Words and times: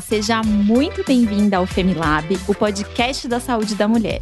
Seja 0.00 0.42
muito 0.42 1.04
bem-vinda 1.04 1.56
ao 1.56 1.66
Femilab, 1.66 2.38
o 2.46 2.54
podcast 2.54 3.26
da 3.26 3.40
saúde 3.40 3.74
da 3.74 3.88
mulher. 3.88 4.20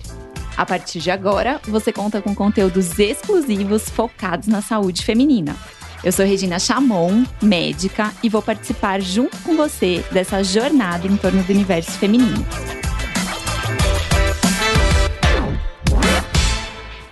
A 0.56 0.64
partir 0.64 1.00
de 1.00 1.10
agora, 1.10 1.60
você 1.64 1.92
conta 1.92 2.22
com 2.22 2.34
conteúdos 2.34 2.98
exclusivos 2.98 3.88
focados 3.88 4.48
na 4.48 4.62
saúde 4.62 5.04
feminina. 5.04 5.54
Eu 6.02 6.12
sou 6.12 6.24
Regina 6.24 6.58
Chamon, 6.58 7.24
médica, 7.42 8.12
e 8.22 8.28
vou 8.28 8.40
participar 8.40 9.00
junto 9.00 9.36
com 9.38 9.56
você 9.56 10.04
dessa 10.12 10.42
jornada 10.42 11.06
em 11.06 11.16
torno 11.16 11.42
do 11.42 11.52
universo 11.52 11.92
feminino. 11.92 12.46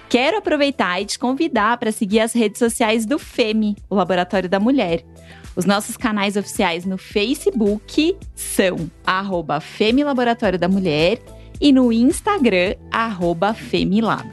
Quero 0.09 0.39
aproveitar 0.39 1.01
e 1.01 1.07
te 1.07 1.19
convidar 1.19 1.77
para 1.77 1.91
seguir 1.91 2.21
as 2.21 2.33
redes 2.33 2.61
sociais 2.61 3.05
do 3.05 3.19
FEMI, 3.19 3.77
o 3.91 3.97
Laboratório 3.97 4.49
da 4.49 4.61
Mulher. 4.61 5.05
Os 5.57 5.65
nossos 5.65 5.97
canais 5.97 6.37
oficiais 6.37 6.85
no 6.85 6.99
Facebook 6.99 8.17
são 8.35 8.91
arroba 9.07 9.63
Laboratório 10.05 10.59
da 10.59 10.69
Mulher 10.69 11.21
e 11.61 11.73
no 11.73 11.93
Instagram, 11.93 12.75
arroba 12.91 13.55
Femilab. 13.55 14.29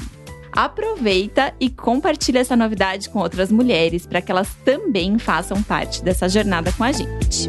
Aproveita 0.51 1.53
e 1.59 1.69
compartilha 1.69 2.39
essa 2.39 2.55
novidade 2.55 3.09
com 3.09 3.19
outras 3.19 3.51
mulheres 3.51 4.05
para 4.05 4.21
que 4.21 4.31
elas 4.31 4.49
também 4.65 5.17
façam 5.17 5.61
parte 5.63 6.03
dessa 6.03 6.27
jornada 6.27 6.73
com 6.73 6.83
a 6.83 6.91
gente. 6.91 7.47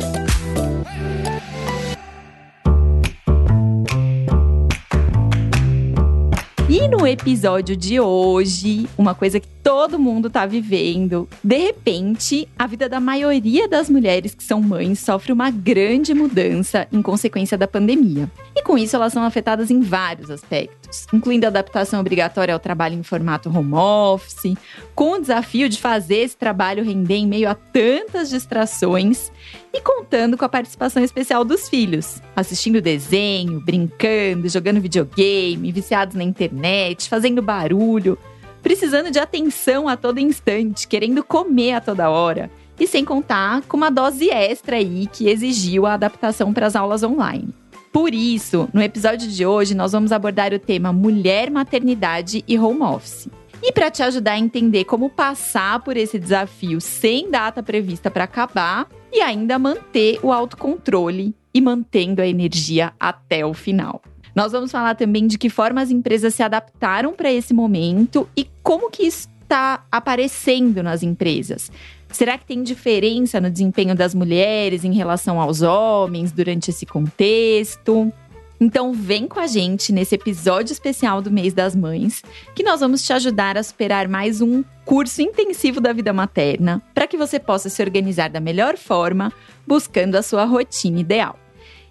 E 6.68 6.88
no 6.88 7.06
episódio 7.06 7.76
de 7.76 7.98
hoje, 7.98 8.88
uma 8.96 9.14
coisa 9.14 9.40
que 9.40 9.48
todo 9.62 9.98
mundo 9.98 10.28
tá 10.28 10.44
vivendo, 10.44 11.28
de 11.42 11.56
repente, 11.56 12.48
a 12.58 12.66
vida 12.66 12.88
da 12.88 12.98
maioria 12.98 13.68
das 13.68 13.88
mulheres 13.88 14.34
que 14.34 14.42
são 14.42 14.60
mães 14.60 14.98
sofre 14.98 15.32
uma 15.32 15.50
grande 15.50 16.12
mudança 16.12 16.88
em 16.92 17.00
consequência 17.00 17.56
da 17.56 17.68
pandemia. 17.68 18.30
E 18.56 18.62
com 18.62 18.76
isso, 18.76 18.96
elas 18.96 19.12
são 19.12 19.22
afetadas 19.22 19.70
em 19.70 19.80
vários 19.80 20.30
aspectos, 20.30 21.06
incluindo 21.12 21.46
a 21.46 21.48
adaptação 21.48 22.00
obrigatória 22.00 22.52
ao 22.52 22.60
trabalho 22.60 22.98
em 22.98 23.02
formato 23.02 23.48
home 23.48 23.74
office, 23.74 24.54
com 24.94 25.12
o 25.12 25.20
desafio 25.20 25.68
de 25.68 25.80
fazer 25.80 26.16
esse 26.16 26.36
trabalho 26.36 26.84
render 26.84 27.16
em 27.16 27.26
meio 27.26 27.48
a 27.48 27.54
tantas 27.54 28.28
distrações 28.28 29.30
e 29.72 29.80
contando 29.80 30.36
com 30.36 30.44
a 30.44 30.48
participação 30.48 31.02
especial 31.02 31.44
dos 31.44 31.68
filhos, 31.68 32.20
assistindo 32.34 32.80
desenho, 32.80 33.60
brincando, 33.60 34.48
jogando 34.48 34.80
videogame, 34.80 35.72
viciados 35.72 36.14
na 36.14 36.24
internet, 36.24 37.08
fazendo 37.08 37.40
barulho, 37.40 38.18
precisando 38.62 39.10
de 39.10 39.18
atenção 39.18 39.88
a 39.88 39.96
todo 39.96 40.20
instante, 40.20 40.86
querendo 40.86 41.24
comer 41.24 41.72
a 41.74 41.80
toda 41.80 42.10
hora. 42.10 42.50
E 42.78 42.86
sem 42.86 43.04
contar 43.04 43.62
com 43.62 43.76
uma 43.76 43.90
dose 43.90 44.30
extra 44.30 44.76
aí 44.76 45.06
que 45.06 45.28
exigiu 45.28 45.86
a 45.86 45.94
adaptação 45.94 46.52
para 46.52 46.66
as 46.66 46.74
aulas 46.74 47.02
online. 47.02 47.54
Por 47.92 48.14
isso, 48.14 48.68
no 48.72 48.82
episódio 48.82 49.28
de 49.28 49.44
hoje, 49.44 49.74
nós 49.74 49.92
vamos 49.92 50.12
abordar 50.12 50.54
o 50.54 50.58
tema 50.58 50.92
mulher, 50.92 51.50
maternidade 51.50 52.42
e 52.48 52.58
home 52.58 52.80
office. 52.80 53.28
E 53.62 53.70
para 53.70 53.90
te 53.90 54.02
ajudar 54.02 54.32
a 54.32 54.38
entender 54.38 54.84
como 54.84 55.10
passar 55.10 55.78
por 55.80 55.96
esse 55.96 56.18
desafio 56.18 56.80
sem 56.80 57.30
data 57.30 57.62
prevista 57.62 58.10
para 58.10 58.24
acabar 58.24 58.88
e 59.12 59.20
ainda 59.20 59.58
manter 59.58 60.18
o 60.22 60.32
autocontrole 60.32 61.34
e 61.54 61.60
mantendo 61.60 62.22
a 62.22 62.26
energia 62.26 62.92
até 62.98 63.44
o 63.44 63.52
final. 63.52 64.02
Nós 64.34 64.52
vamos 64.52 64.70
falar 64.70 64.94
também 64.94 65.26
de 65.26 65.36
que 65.36 65.50
forma 65.50 65.80
as 65.82 65.90
empresas 65.90 66.34
se 66.34 66.42
adaptaram 66.42 67.12
para 67.12 67.30
esse 67.30 67.52
momento 67.52 68.28
e 68.36 68.48
como 68.62 68.90
que 68.90 69.02
está 69.02 69.84
aparecendo 69.90 70.82
nas 70.82 71.02
empresas. 71.02 71.70
Será 72.10 72.36
que 72.36 72.46
tem 72.46 72.62
diferença 72.62 73.40
no 73.40 73.50
desempenho 73.50 73.94
das 73.94 74.14
mulheres 74.14 74.84
em 74.84 74.92
relação 74.92 75.40
aos 75.40 75.62
homens 75.62 76.32
durante 76.32 76.70
esse 76.70 76.86
contexto? 76.86 78.12
Então 78.60 78.92
vem 78.92 79.26
com 79.26 79.40
a 79.40 79.46
gente 79.46 79.92
nesse 79.92 80.14
episódio 80.14 80.72
especial 80.72 81.20
do 81.20 81.32
Mês 81.32 81.52
das 81.52 81.74
Mães, 81.74 82.22
que 82.54 82.62
nós 82.62 82.80
vamos 82.80 83.02
te 83.02 83.12
ajudar 83.12 83.58
a 83.58 83.62
superar 83.62 84.06
mais 84.06 84.40
um 84.40 84.62
curso 84.84 85.20
intensivo 85.20 85.80
da 85.80 85.92
vida 85.92 86.12
materna, 86.12 86.80
para 86.94 87.08
que 87.08 87.16
você 87.16 87.40
possa 87.40 87.68
se 87.68 87.82
organizar 87.82 88.30
da 88.30 88.40
melhor 88.40 88.76
forma, 88.76 89.32
buscando 89.66 90.14
a 90.14 90.22
sua 90.22 90.44
rotina 90.44 91.00
ideal. 91.00 91.41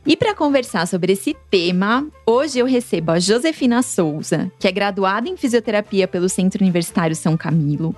E 0.06 0.17
para 0.17 0.34
conversar 0.34 0.88
sobre 0.88 1.13
esse 1.13 1.35
tema, 1.51 2.07
hoje 2.25 2.57
eu 2.57 2.66
recebo 2.66 3.12
a 3.12 3.19
Josefina 3.19 3.84
Souza, 3.84 4.51
que 4.57 4.67
é 4.67 4.72
graduada 4.72 5.29
em 5.29 5.38
fisioterapia 5.38 6.07
pelo 6.07 6.28
Centro 6.28 6.63
Universitário 6.63 7.16
São 7.16 7.38
Camilo, 7.38 7.95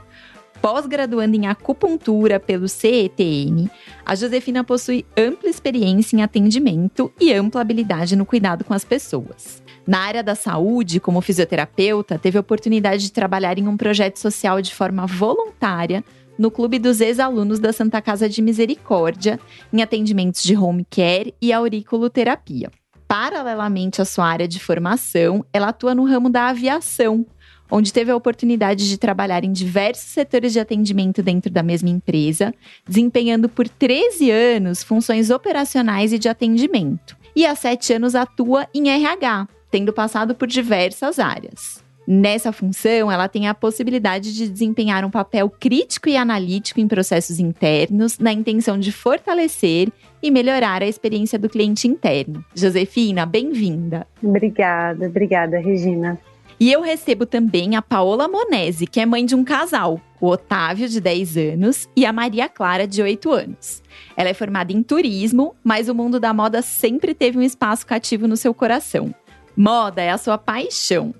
pós-graduando 0.61 1.37
em 1.37 1.47
acupuntura 1.47 2.41
pelo 2.41 2.67
CETN, 2.67 3.69
a 4.05 4.15
Josefina 4.15 4.65
possui 4.65 5.05
ampla 5.15 5.49
experiência 5.49 6.17
em 6.17 6.21
atendimento 6.21 7.11
e 7.19 7.33
ampla 7.33 7.61
habilidade 7.61 8.17
no 8.17 8.25
cuidado 8.25 8.65
com 8.65 8.73
as 8.73 8.83
pessoas. 8.83 9.63
Na 9.87 9.99
área 9.99 10.23
da 10.23 10.35
saúde, 10.35 10.99
como 10.99 11.21
fisioterapeuta, 11.21 12.19
teve 12.19 12.37
a 12.37 12.41
oportunidade 12.41 13.03
de 13.03 13.11
trabalhar 13.13 13.57
em 13.57 13.67
um 13.67 13.77
projeto 13.77 14.17
social 14.17 14.61
de 14.61 14.73
forma 14.73 15.05
voluntária 15.05 16.03
no 16.37 16.49
Clube 16.49 16.79
dos 16.79 17.01
Ex-Alunos 17.01 17.59
da 17.59 17.71
Santa 17.73 18.01
Casa 18.01 18.27
de 18.27 18.41
Misericórdia, 18.41 19.39
em 19.71 19.81
atendimentos 19.81 20.43
de 20.43 20.55
home 20.55 20.85
care 20.89 21.33
e 21.41 21.53
auriculoterapia. 21.53 22.71
Paralelamente 23.07 24.01
à 24.01 24.05
sua 24.05 24.25
área 24.25 24.47
de 24.47 24.59
formação, 24.59 25.45
ela 25.53 25.69
atua 25.69 25.93
no 25.93 26.05
ramo 26.05 26.29
da 26.29 26.47
aviação, 26.47 27.25
onde 27.69 27.93
teve 27.93 28.11
a 28.11 28.15
oportunidade 28.15 28.87
de 28.87 28.97
trabalhar 28.97 29.43
em 29.43 29.51
diversos 29.51 30.11
setores 30.11 30.53
de 30.53 30.59
atendimento 30.59 31.21
dentro 31.21 31.51
da 31.51 31.63
mesma 31.63 31.89
empresa, 31.89 32.53
desempenhando 32.87 33.49
por 33.49 33.67
13 33.67 34.31
anos 34.31 34.83
funções 34.83 35.29
operacionais 35.29 36.13
e 36.13 36.19
de 36.19 36.29
atendimento. 36.29 37.15
E 37.35 37.45
há 37.45 37.55
sete 37.55 37.93
anos 37.93 38.13
atua 38.13 38.67
em 38.73 38.89
RH, 38.89 39.47
tendo 39.71 39.91
passado 39.91 40.35
por 40.35 40.47
diversas 40.47 41.17
áreas. 41.17 41.82
Nessa 42.05 42.51
função, 42.51 43.11
ela 43.11 43.29
tem 43.29 43.47
a 43.47 43.53
possibilidade 43.53 44.33
de 44.33 44.49
desempenhar 44.49 45.05
um 45.05 45.09
papel 45.09 45.49
crítico 45.49 46.09
e 46.09 46.17
analítico 46.17 46.81
em 46.81 46.87
processos 46.87 47.39
internos, 47.39 48.19
na 48.19 48.33
intenção 48.33 48.77
de 48.77 48.91
fortalecer 48.91 49.89
e 50.21 50.29
melhorar 50.29 50.83
a 50.83 50.87
experiência 50.87 51.39
do 51.39 51.49
cliente 51.49 51.87
interno. 51.87 52.43
Josefina, 52.53 53.25
bem-vinda. 53.25 54.05
Obrigada, 54.21 55.07
obrigada, 55.07 55.59
Regina. 55.59 56.19
E 56.59 56.71
eu 56.71 56.81
recebo 56.81 57.25
também 57.25 57.75
a 57.75 57.81
Paola 57.81 58.27
Monese, 58.27 58.87
que 58.87 58.99
é 58.99 59.05
mãe 59.05 59.25
de 59.25 59.35
um 59.35 59.43
casal, 59.43 59.99
o 60.21 60.27
Otávio, 60.27 60.87
de 60.87 61.01
10 61.01 61.37
anos, 61.37 61.89
e 61.95 62.05
a 62.05 62.13
Maria 62.13 62.47
Clara, 62.47 62.87
de 62.87 63.01
8 63.01 63.31
anos. 63.31 63.81
Ela 64.15 64.29
é 64.29 64.33
formada 64.33 64.71
em 64.71 64.83
turismo, 64.83 65.55
mas 65.63 65.89
o 65.89 65.95
mundo 65.95 66.19
da 66.19 66.33
moda 66.33 66.61
sempre 66.61 67.13
teve 67.13 67.37
um 67.37 67.41
espaço 67.41 67.85
cativo 67.85 68.27
no 68.27 68.37
seu 68.37 68.53
coração. 68.53 69.13
Moda 69.57 70.01
é 70.01 70.09
a 70.09 70.17
sua 70.17 70.37
paixão. 70.37 71.13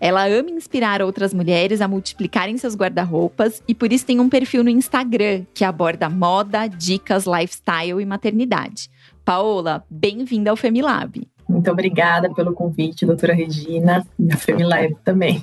Ela 0.00 0.28
ama 0.28 0.50
inspirar 0.50 1.00
outras 1.00 1.32
mulheres 1.32 1.80
a 1.80 1.88
multiplicarem 1.88 2.58
seus 2.58 2.76
guarda-roupas 2.76 3.62
e 3.66 3.74
por 3.74 3.92
isso 3.92 4.04
tem 4.04 4.20
um 4.20 4.28
perfil 4.28 4.62
no 4.62 4.70
Instagram 4.70 5.44
que 5.54 5.64
aborda 5.64 6.10
moda, 6.10 6.66
dicas, 6.66 7.24
lifestyle 7.24 8.00
e 8.00 8.04
maternidade. 8.04 8.90
Paola, 9.24 9.84
bem-vinda 9.88 10.50
ao 10.50 10.56
Femilab. 10.56 11.26
Muito 11.48 11.70
obrigada 11.70 12.32
pelo 12.34 12.52
convite, 12.52 13.06
doutora 13.06 13.32
Regina, 13.32 14.06
e 14.18 14.32
a 14.32 14.36
FemiLab 14.36 14.96
também. 15.04 15.42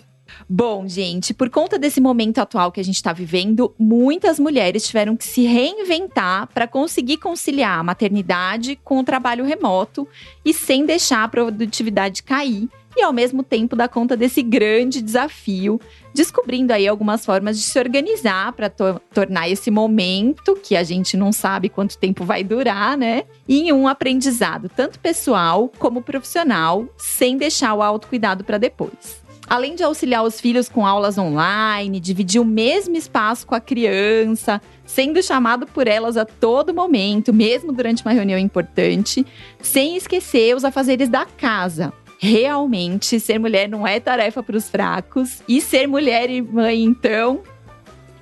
Bom, 0.49 0.87
gente, 0.87 1.33
por 1.33 1.49
conta 1.49 1.77
desse 1.77 2.01
momento 2.01 2.39
atual 2.39 2.71
que 2.71 2.79
a 2.79 2.83
gente 2.83 2.95
está 2.95 3.13
vivendo, 3.13 3.73
muitas 3.77 4.39
mulheres 4.39 4.85
tiveram 4.85 5.15
que 5.15 5.25
se 5.25 5.43
reinventar 5.45 6.47
para 6.53 6.67
conseguir 6.67 7.17
conciliar 7.17 7.79
a 7.79 7.83
maternidade 7.83 8.75
com 8.83 8.99
o 8.99 9.03
trabalho 9.03 9.45
remoto 9.45 10.07
e 10.43 10.53
sem 10.53 10.85
deixar 10.85 11.23
a 11.23 11.27
produtividade 11.27 12.23
cair 12.23 12.69
e 12.95 13.01
ao 13.01 13.13
mesmo 13.13 13.43
tempo 13.43 13.75
dar 13.75 13.89
conta 13.89 14.15
desse 14.15 14.41
grande 14.41 15.01
desafio, 15.01 15.79
descobrindo 16.13 16.73
aí 16.73 16.87
algumas 16.87 17.25
formas 17.25 17.57
de 17.57 17.63
se 17.63 17.79
organizar 17.79 18.53
para 18.53 18.69
to 18.69 19.01
tornar 19.13 19.49
esse 19.49 19.71
momento, 19.71 20.55
que 20.55 20.75
a 20.75 20.83
gente 20.83 21.17
não 21.17 21.31
sabe 21.31 21.69
quanto 21.69 21.97
tempo 21.97 22.23
vai 22.23 22.43
durar, 22.43 22.97
né, 22.97 23.23
em 23.47 23.71
um 23.71 23.87
aprendizado 23.87 24.69
tanto 24.69 24.99
pessoal 24.99 25.71
como 25.79 26.01
profissional, 26.01 26.87
sem 26.97 27.37
deixar 27.37 27.73
o 27.73 27.81
autocuidado 27.81 28.43
para 28.43 28.57
depois. 28.57 29.23
Além 29.47 29.75
de 29.75 29.83
auxiliar 29.83 30.23
os 30.23 30.39
filhos 30.39 30.69
com 30.69 30.85
aulas 30.85 31.17
online, 31.17 31.99
dividir 31.99 32.39
o 32.41 32.45
mesmo 32.45 32.95
espaço 32.95 33.45
com 33.45 33.53
a 33.53 33.59
criança, 33.59 34.61
sendo 34.85 35.21
chamado 35.21 35.67
por 35.67 35.87
elas 35.87 36.15
a 36.15 36.25
todo 36.25 36.73
momento, 36.73 37.33
mesmo 37.33 37.71
durante 37.71 38.03
uma 38.03 38.13
reunião 38.13 38.39
importante, 38.39 39.25
sem 39.61 39.97
esquecer 39.97 40.55
os 40.55 40.63
afazeres 40.63 41.09
da 41.09 41.25
casa, 41.25 41.93
realmente 42.19 43.19
ser 43.19 43.39
mulher 43.39 43.67
não 43.67 43.85
é 43.85 43.99
tarefa 43.99 44.41
para 44.41 44.57
os 44.57 44.69
fracos. 44.69 45.41
E 45.47 45.59
ser 45.61 45.87
mulher 45.87 46.29
e 46.29 46.41
mãe, 46.41 46.83
então. 46.83 47.41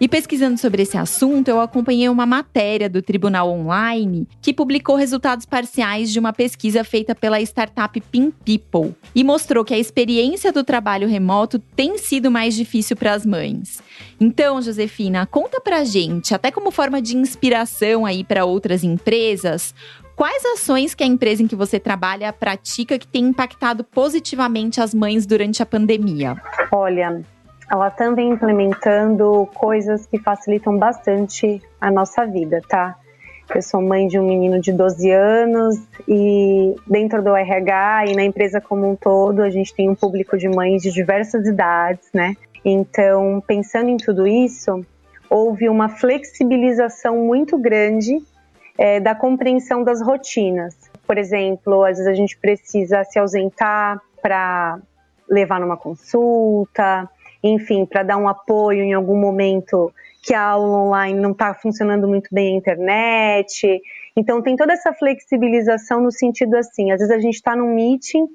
E 0.02 0.08
pesquisando 0.08 0.58
sobre 0.58 0.82
esse 0.82 0.98
assunto, 0.98 1.48
eu 1.48 1.62
acompanhei 1.62 2.10
uma 2.10 2.26
matéria 2.26 2.90
do 2.90 3.04
Tribunal 3.04 3.48
Online 3.52 4.28
que 4.42 4.52
publicou 4.52 4.96
resultados 4.96 5.46
parciais 5.46 6.12
de 6.12 6.18
uma 6.18 6.34
pesquisa 6.34 6.84
feita 6.84 7.14
pela 7.14 7.40
startup 7.40 8.02
Pin 8.12 8.32
People 8.32 8.96
e 9.14 9.24
mostrou 9.24 9.64
que 9.64 9.76
a 9.76 9.78
experiência 9.78 10.52
do 10.52 10.64
trabalho 10.64 11.08
remoto 11.08 11.60
tem 11.60 12.00
sido 12.00 12.32
mais 12.32 12.56
difícil 12.56 12.98
para 12.98 13.14
as 13.14 13.28
mães. 13.28 13.80
Então, 14.20 14.60
Josefina, 14.60 15.28
conta 15.28 15.62
pra 15.62 15.84
gente, 15.84 16.34
até 16.34 16.50
como 16.50 16.72
forma 16.72 17.00
de 17.00 17.16
inspiração 17.16 18.04
aí 18.04 18.24
para 18.24 18.44
outras 18.44 18.84
empresas, 18.84 19.76
quais 20.22 20.46
ações 20.46 20.94
que 20.94 21.04
a 21.04 21.08
empresa 21.08 21.42
em 21.42 21.48
que 21.48 21.56
você 21.56 21.80
trabalha 21.80 22.32
pratica 22.32 23.00
que 23.00 23.08
tem 23.08 23.24
impactado 23.24 23.84
positivamente 23.84 24.80
as 24.80 24.94
mães 24.94 25.26
durante 25.26 25.64
a 25.64 25.66
pandemia? 25.66 26.36
Olha, 26.72 27.24
ela 27.72 27.90
também 27.90 28.30
implementando 28.30 29.50
coisas 29.56 30.06
que 30.06 30.20
facilitam 30.20 30.78
bastante 30.78 31.60
a 31.82 31.90
nossa 31.90 32.24
vida, 32.24 32.62
tá? 32.70 32.96
Eu 33.56 33.64
sou 33.64 33.82
mãe 33.82 34.08
de 34.08 34.20
um 34.20 34.28
menino 34.28 34.62
de 34.62 34.72
12 34.72 35.10
anos 35.10 35.78
e 36.08 36.76
dentro 36.86 37.24
do 37.24 37.36
RH 37.36 38.06
e 38.10 38.16
na 38.16 38.24
empresa 38.24 38.62
como 38.62 38.92
um 38.92 38.96
todo, 38.96 39.42
a 39.42 39.50
gente 39.50 39.74
tem 39.74 39.90
um 39.90 39.96
público 39.96 40.38
de 40.38 40.48
mães 40.48 40.84
de 40.84 40.92
diversas 40.92 41.48
idades, 41.48 42.10
né? 42.14 42.36
Então, 42.64 43.42
pensando 43.48 43.90
em 43.90 43.98
tudo 43.98 44.28
isso, 44.28 44.86
houve 45.28 45.68
uma 45.68 45.90
flexibilização 45.90 47.18
muito 47.18 47.58
grande 47.58 48.22
é, 48.82 49.00
da 49.00 49.14
compreensão 49.14 49.84
das 49.84 50.02
rotinas. 50.02 50.76
Por 51.06 51.16
exemplo, 51.16 51.84
às 51.84 51.98
vezes 51.98 52.08
a 52.08 52.16
gente 52.16 52.36
precisa 52.36 53.04
se 53.04 53.20
ausentar 53.20 54.02
para 54.24 54.80
levar 55.30 55.60
numa 55.60 55.78
consulta, 55.78 57.08
enfim, 57.44 57.86
para 57.86 58.02
dar 58.02 58.18
um 58.18 58.28
apoio 58.28 58.82
em 58.82 58.92
algum 58.92 59.16
momento 59.16 59.94
que 60.24 60.34
a 60.34 60.42
aula 60.42 60.80
online 60.80 61.20
não 61.20 61.32
está 61.32 61.54
funcionando 61.54 62.08
muito 62.08 62.28
bem 62.32 62.56
a 62.56 62.58
internet. 62.58 63.80
Então 64.18 64.42
tem 64.42 64.56
toda 64.56 64.74
essa 64.74 64.92
flexibilização 64.94 66.02
no 66.02 66.12
sentido 66.12 66.56
assim, 66.56 66.92
às 66.92 66.98
vezes 66.98 67.16
a 67.16 67.20
gente 67.20 67.36
está 67.36 67.56
num 67.56 67.76
meeting 67.76 68.26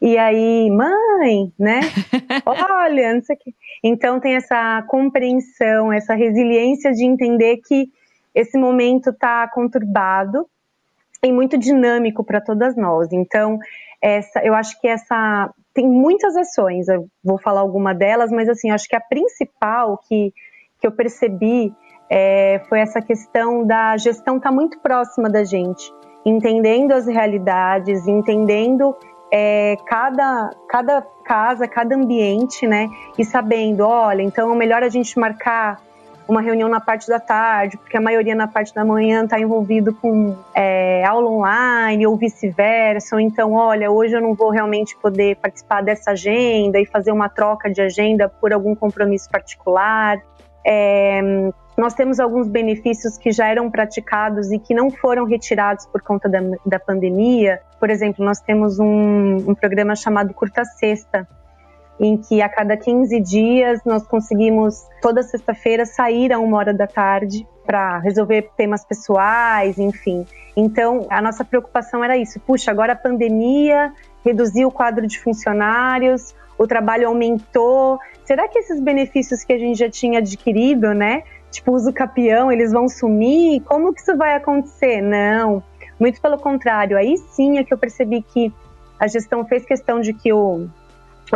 e 0.00 0.16
aí, 0.16 0.70
mãe, 0.70 1.52
né? 1.58 1.80
Olha, 2.46 3.14
não 3.14 3.22
sei 3.22 3.34
o 3.34 3.38
quê. 3.40 3.52
Então 3.82 4.20
tem 4.20 4.36
essa 4.36 4.80
compreensão, 4.86 5.92
essa 5.92 6.14
resiliência 6.14 6.92
de 6.92 7.04
entender 7.04 7.56
que 7.66 7.90
esse 8.34 8.58
momento 8.58 9.10
está 9.10 9.48
conturbado 9.48 10.46
e 11.22 11.32
muito 11.32 11.58
dinâmico 11.58 12.22
para 12.22 12.40
todas 12.40 12.76
nós. 12.76 13.12
Então, 13.12 13.58
essa, 14.00 14.40
eu 14.44 14.54
acho 14.54 14.80
que 14.80 14.86
essa 14.86 15.52
tem 15.74 15.86
muitas 15.86 16.36
ações, 16.36 16.88
eu 16.88 17.06
vou 17.22 17.38
falar 17.38 17.60
alguma 17.60 17.94
delas, 17.94 18.32
mas 18.32 18.48
assim, 18.48 18.70
acho 18.70 18.88
que 18.88 18.96
a 18.96 19.00
principal 19.00 19.98
que, 20.08 20.32
que 20.80 20.86
eu 20.86 20.90
percebi 20.90 21.72
é, 22.10 22.60
foi 22.68 22.80
essa 22.80 23.00
questão 23.00 23.64
da 23.64 23.96
gestão 23.96 24.38
estar 24.38 24.48
tá 24.48 24.54
muito 24.54 24.80
próxima 24.80 25.30
da 25.30 25.44
gente, 25.44 25.92
entendendo 26.24 26.92
as 26.92 27.06
realidades, 27.06 28.08
entendendo 28.08 28.96
é, 29.32 29.76
cada, 29.86 30.50
cada 30.68 31.02
casa, 31.24 31.68
cada 31.68 31.94
ambiente, 31.94 32.66
né? 32.66 32.88
E 33.16 33.24
sabendo, 33.24 33.84
olha, 33.84 34.22
então 34.22 34.52
é 34.52 34.56
melhor 34.56 34.82
a 34.82 34.88
gente 34.88 35.18
marcar 35.18 35.80
uma 36.28 36.42
reunião 36.42 36.68
na 36.68 36.78
parte 36.78 37.08
da 37.08 37.18
tarde, 37.18 37.78
porque 37.78 37.96
a 37.96 38.00
maioria 38.00 38.34
na 38.34 38.46
parte 38.46 38.74
da 38.74 38.84
manhã 38.84 39.24
está 39.24 39.40
envolvido 39.40 39.94
com 39.94 40.36
é, 40.54 41.02
aula 41.06 41.30
online 41.30 42.06
ou 42.06 42.16
vice-versa, 42.16 43.16
ou 43.16 43.20
então, 43.20 43.54
olha, 43.54 43.90
hoje 43.90 44.14
eu 44.14 44.20
não 44.20 44.34
vou 44.34 44.50
realmente 44.50 44.94
poder 44.98 45.36
participar 45.36 45.82
dessa 45.82 46.10
agenda 46.10 46.78
e 46.78 46.84
fazer 46.84 47.12
uma 47.12 47.30
troca 47.30 47.70
de 47.70 47.80
agenda 47.80 48.28
por 48.28 48.52
algum 48.52 48.74
compromisso 48.74 49.30
particular. 49.30 50.22
É, 50.66 51.50
nós 51.78 51.94
temos 51.94 52.20
alguns 52.20 52.48
benefícios 52.48 53.16
que 53.16 53.30
já 53.30 53.46
eram 53.46 53.70
praticados 53.70 54.52
e 54.52 54.58
que 54.58 54.74
não 54.74 54.90
foram 54.90 55.24
retirados 55.24 55.86
por 55.86 56.02
conta 56.02 56.28
da, 56.28 56.40
da 56.66 56.78
pandemia. 56.78 57.60
Por 57.80 57.88
exemplo, 57.88 58.22
nós 58.24 58.40
temos 58.40 58.78
um, 58.78 59.36
um 59.50 59.54
programa 59.54 59.94
chamado 59.94 60.34
Curta 60.34 60.64
Sexta, 60.64 61.26
em 62.00 62.16
que 62.16 62.40
a 62.40 62.48
cada 62.48 62.76
15 62.76 63.20
dias 63.20 63.80
nós 63.84 64.06
conseguimos 64.06 64.86
toda 65.02 65.22
sexta-feira 65.22 65.84
sair 65.84 66.32
a 66.32 66.38
uma 66.38 66.56
hora 66.56 66.72
da 66.72 66.86
tarde 66.86 67.46
para 67.66 67.98
resolver 67.98 68.50
temas 68.56 68.84
pessoais, 68.84 69.78
enfim. 69.78 70.24
Então, 70.56 71.06
a 71.10 71.20
nossa 71.20 71.44
preocupação 71.44 72.02
era 72.02 72.16
isso. 72.16 72.40
Puxa, 72.40 72.70
agora 72.70 72.94
a 72.94 72.96
pandemia 72.96 73.92
reduziu 74.24 74.68
o 74.68 74.72
quadro 74.72 75.06
de 75.06 75.20
funcionários, 75.20 76.34
o 76.56 76.66
trabalho 76.66 77.08
aumentou. 77.08 77.98
Será 78.24 78.48
que 78.48 78.58
esses 78.58 78.80
benefícios 78.80 79.44
que 79.44 79.52
a 79.52 79.58
gente 79.58 79.78
já 79.78 79.90
tinha 79.90 80.18
adquirido, 80.18 80.92
né? 80.94 81.22
Tipo, 81.50 81.72
uso 81.72 81.92
capião, 81.92 82.50
eles 82.50 82.72
vão 82.72 82.88
sumir? 82.88 83.62
Como 83.62 83.92
que 83.92 84.00
isso 84.00 84.16
vai 84.16 84.34
acontecer? 84.34 85.00
Não. 85.00 85.62
Muito 85.98 86.20
pelo 86.20 86.38
contrário. 86.38 86.96
Aí 86.96 87.16
sim 87.16 87.58
é 87.58 87.64
que 87.64 87.72
eu 87.72 87.78
percebi 87.78 88.22
que 88.22 88.52
a 88.98 89.06
gestão 89.06 89.44
fez 89.44 89.64
questão 89.64 90.00
de 90.00 90.12
que 90.12 90.32
o 90.32 90.68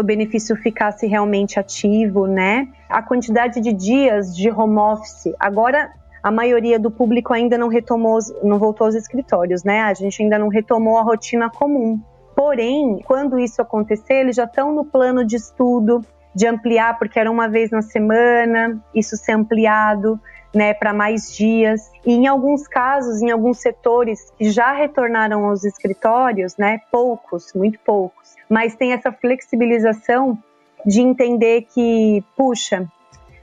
o 0.00 0.02
benefício 0.02 0.56
ficasse 0.56 1.06
realmente 1.06 1.58
ativo, 1.58 2.26
né? 2.26 2.68
A 2.88 3.02
quantidade 3.02 3.60
de 3.60 3.72
dias 3.72 4.34
de 4.34 4.50
home 4.50 4.78
office. 4.78 5.32
Agora, 5.38 5.90
a 6.22 6.30
maioria 6.30 6.78
do 6.78 6.90
público 6.90 7.32
ainda 7.32 7.58
não 7.58 7.68
retomou, 7.68 8.18
não 8.42 8.58
voltou 8.58 8.86
aos 8.86 8.94
escritórios, 8.94 9.64
né? 9.64 9.80
A 9.82 9.94
gente 9.94 10.22
ainda 10.22 10.38
não 10.38 10.48
retomou 10.48 10.98
a 10.98 11.02
rotina 11.02 11.50
comum. 11.50 12.00
Porém, 12.34 13.00
quando 13.04 13.38
isso 13.38 13.60
acontecer, 13.60 14.14
eles 14.14 14.36
já 14.36 14.44
estão 14.44 14.72
no 14.72 14.84
plano 14.84 15.24
de 15.24 15.36
estudo 15.36 16.04
de 16.34 16.46
ampliar, 16.46 16.98
porque 16.98 17.18
era 17.18 17.30
uma 17.30 17.46
vez 17.46 17.70
na 17.70 17.82
semana, 17.82 18.82
isso 18.94 19.16
ser 19.18 19.32
ampliado, 19.32 20.18
né, 20.54 20.72
para 20.72 20.94
mais 20.94 21.30
dias. 21.34 21.90
E 22.06 22.14
em 22.14 22.26
alguns 22.26 22.66
casos, 22.66 23.20
em 23.20 23.30
alguns 23.30 23.58
setores 23.58 24.30
que 24.38 24.50
já 24.50 24.72
retornaram 24.72 25.44
aos 25.44 25.64
escritórios, 25.64 26.56
né, 26.56 26.80
poucos, 26.90 27.52
muito 27.54 27.78
poucos 27.80 28.21
mas 28.52 28.76
tem 28.76 28.92
essa 28.92 29.10
flexibilização 29.10 30.36
de 30.84 31.00
entender 31.00 31.62
que, 31.72 32.22
puxa, 32.36 32.86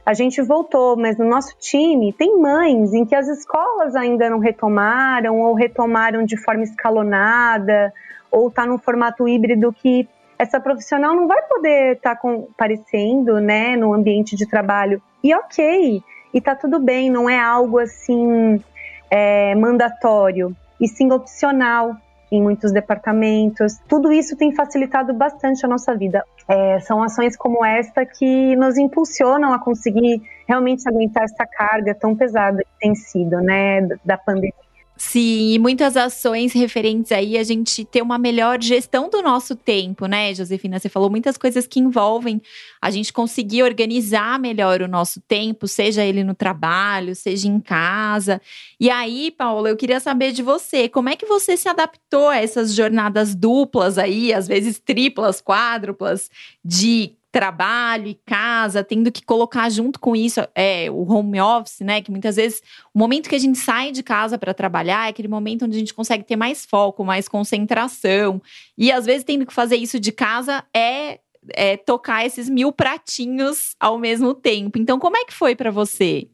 a 0.06 0.14
gente 0.14 0.40
voltou, 0.40 0.96
mas 0.96 1.18
no 1.18 1.28
nosso 1.28 1.58
time 1.58 2.14
tem 2.14 2.40
mães 2.40 2.94
em 2.94 3.04
que 3.04 3.16
as 3.16 3.28
escolas 3.28 3.96
ainda 3.96 4.30
não 4.30 4.38
retomaram 4.38 5.40
ou 5.40 5.56
retomaram 5.56 6.24
de 6.24 6.38
forma 6.38 6.62
escalonada 6.62 7.92
ou 8.30 8.50
está 8.50 8.68
num 8.68 8.78
formato 8.78 9.28
híbrido 9.28 9.74
que 9.74 10.08
essa 10.38 10.60
profissional 10.60 11.16
não 11.16 11.28
vai 11.28 11.42
poder 11.42 11.96
estar 11.96 12.16
tá 12.16 13.42
né, 13.42 13.76
no 13.76 13.96
ambiente 13.96 14.36
de 14.36 14.48
trabalho. 14.48 15.02
E 15.24 15.34
ok, 15.34 16.04
e 16.32 16.40
tá 16.40 16.54
tudo 16.56 16.80
bem, 16.80 17.10
não 17.10 17.28
é 17.28 17.40
algo 17.40 17.80
assim 17.80 18.64
é, 19.10 19.56
mandatório, 19.56 20.56
e 20.80 20.88
sim 20.88 21.12
opcional 21.12 21.98
em 22.32 22.42
muitos 22.42 22.72
departamentos. 22.72 23.78
Tudo 23.88 24.12
isso 24.12 24.36
tem 24.36 24.54
facilitado 24.54 25.14
bastante 25.14 25.66
a 25.66 25.70
nossa 25.70 25.96
vida. 25.96 26.24
É, 26.48 26.80
são 26.82 27.02
ações 27.02 27.36
como 27.36 27.64
esta 27.66 28.06
que 28.06 28.56
nos 28.56 28.78
impulsionam 28.78 29.54
a 29.54 29.60
conseguir 29.60 30.22
realmente 30.48 30.88
aguentar 30.88 31.24
essa 31.24 31.46
carga 31.46 31.96
tão 31.96 32.16
pesada 32.16 32.58
que 32.58 32.80
tem 32.80 32.96
sido, 32.96 33.40
né, 33.42 33.82
da 34.04 34.18
pandemia. 34.18 34.69
Sim, 35.02 35.54
e 35.54 35.60
muitas 35.60 35.96
ações 35.96 36.52
referentes 36.52 37.14
aí 37.14 37.38
a 37.38 37.44
gente 37.44 37.86
ter 37.86 38.02
uma 38.02 38.18
melhor 38.18 38.62
gestão 38.62 39.10
do 39.10 39.22
nosso 39.22 39.56
tempo, 39.56 40.08
né, 40.08 40.34
Josefina? 40.36 40.78
Você 40.78 40.90
falou 40.90 41.10
muitas 41.10 41.38
coisas 41.38 41.66
que 41.66 41.80
envolvem 41.80 42.42
a 42.82 42.92
gente 42.92 43.14
conseguir 43.14 43.64
organizar 43.64 44.38
melhor 44.38 44.82
o 44.82 44.90
nosso 44.90 45.22
tempo, 45.22 45.70
seja 45.70 46.04
ele 46.04 46.22
no 46.22 46.36
trabalho, 46.36 47.16
seja 47.16 47.48
em 47.48 47.62
casa. 47.62 48.42
E 48.78 48.90
aí, 48.90 49.32
Paula, 49.32 49.70
eu 49.70 49.78
queria 49.78 50.02
saber 50.02 50.34
de 50.34 50.44
você, 50.44 50.90
como 50.90 51.08
é 51.08 51.16
que 51.16 51.26
você 51.26 51.56
se 51.56 51.70
adaptou 51.70 52.28
a 52.28 52.36
essas 52.36 52.76
jornadas 52.76 53.34
duplas 53.34 53.98
aí, 53.98 54.34
às 54.34 54.50
vezes 54.50 54.80
triplas, 54.80 55.42
quádruplas, 55.42 56.30
de 56.64 57.16
trabalho 57.32 58.08
e 58.08 58.20
casa, 58.26 58.84
tendo 58.84 59.12
que 59.12 59.24
colocar 59.24 59.70
junto 59.70 60.00
com 60.00 60.16
isso 60.16 60.42
é, 60.56 60.90
o 60.90 61.04
home 61.12 61.40
office, 61.40 61.82
né? 61.82 62.02
Que 62.02 62.10
muitas 62.10 62.36
vezes 62.36 62.62
o 62.94 62.98
momento 62.98 63.30
que 63.30 63.36
a 63.36 63.40
gente 63.40 63.58
sai 63.58 63.92
de 63.92 64.02
casa 64.02 64.38
para 64.38 64.54
trabalhar 64.54 65.06
é 65.06 65.10
aquele 65.10 65.28
momento 65.28 65.66
onde 65.66 65.76
a 65.76 65.80
gente 65.80 65.94
consegue 65.94 66.24
ter 66.24 66.36
mais 66.36 66.66
foco, 66.66 67.06
mais 67.06 67.28
concentração. 67.28 68.42
E 68.78 68.92
às 68.92 69.06
vezes 69.06 69.24
tendo 69.24 69.46
que 69.46 69.54
fazer 69.54 69.76
isso 69.76 70.00
de 70.00 70.12
casa 70.12 70.64
é, 70.76 71.20
é 71.54 71.78
tocar 71.78 72.26
esses 72.26 72.50
mil 72.50 72.72
pratinhos 72.72 73.76
ao 73.80 74.00
mesmo 74.00 74.34
tempo. 74.34 74.80
Então, 74.80 74.98
como 74.98 75.18
é 75.18 75.26
que 75.26 75.34
foi 75.34 75.56
para 75.56 75.70
você? 75.70 76.28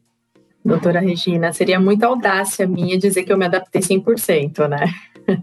Doutora 0.66 0.98
Regina, 0.98 1.52
seria 1.52 1.78
muita 1.78 2.06
audácia 2.06 2.66
minha 2.66 2.98
dizer 2.98 3.22
que 3.22 3.32
eu 3.32 3.38
me 3.38 3.46
adaptei 3.46 3.80
100%, 3.80 4.68
né? 4.68 4.84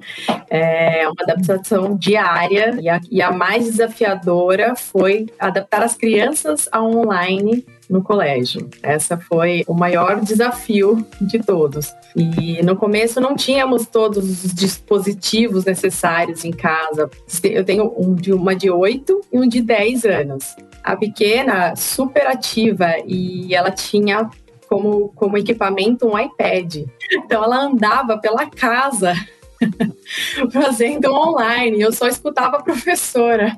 É 0.50 1.06
uma 1.10 1.24
adaptação 1.24 1.98
diária 1.98 2.78
e 2.80 2.88
a, 2.88 3.02
e 3.12 3.22
a 3.22 3.34
mais 3.34 3.66
desafiadora 3.66 4.78
foi 4.78 5.26
adaptar 5.38 5.84
as 5.84 5.94
crianças 5.94 6.70
ao 6.72 6.90
online 6.90 7.66
no 7.90 8.02
colégio. 8.02 8.70
Essa 8.82 9.18
foi 9.18 9.66
o 9.68 9.74
maior 9.74 10.22
desafio 10.22 11.06
de 11.20 11.40
todos. 11.40 11.94
E 12.16 12.64
no 12.64 12.78
começo 12.78 13.20
não 13.20 13.36
tínhamos 13.36 13.86
todos 13.86 14.46
os 14.46 14.54
dispositivos 14.54 15.66
necessários 15.66 16.46
em 16.46 16.52
casa. 16.52 17.10
Eu 17.44 17.66
tenho 17.66 17.94
um 17.98 18.16
de 18.16 18.32
uma 18.32 18.56
de 18.56 18.70
8 18.70 19.22
e 19.34 19.38
um 19.38 19.48
de 19.48 19.62
10 19.62 20.06
anos. 20.06 20.56
A 20.82 20.96
pequena, 20.96 21.76
super 21.76 22.28
ativa, 22.28 22.94
e 23.06 23.54
ela 23.54 23.72
tinha 23.72 24.30
como, 24.74 25.10
como 25.10 25.38
equipamento 25.38 26.08
um 26.08 26.18
iPad. 26.18 26.88
Então 27.12 27.44
ela 27.44 27.66
andava 27.66 28.18
pela 28.18 28.50
casa 28.50 29.14
fazendo 30.52 31.14
online. 31.14 31.80
Eu 31.80 31.92
só 31.92 32.08
escutava 32.08 32.58
a 32.58 32.64
professora. 32.64 33.56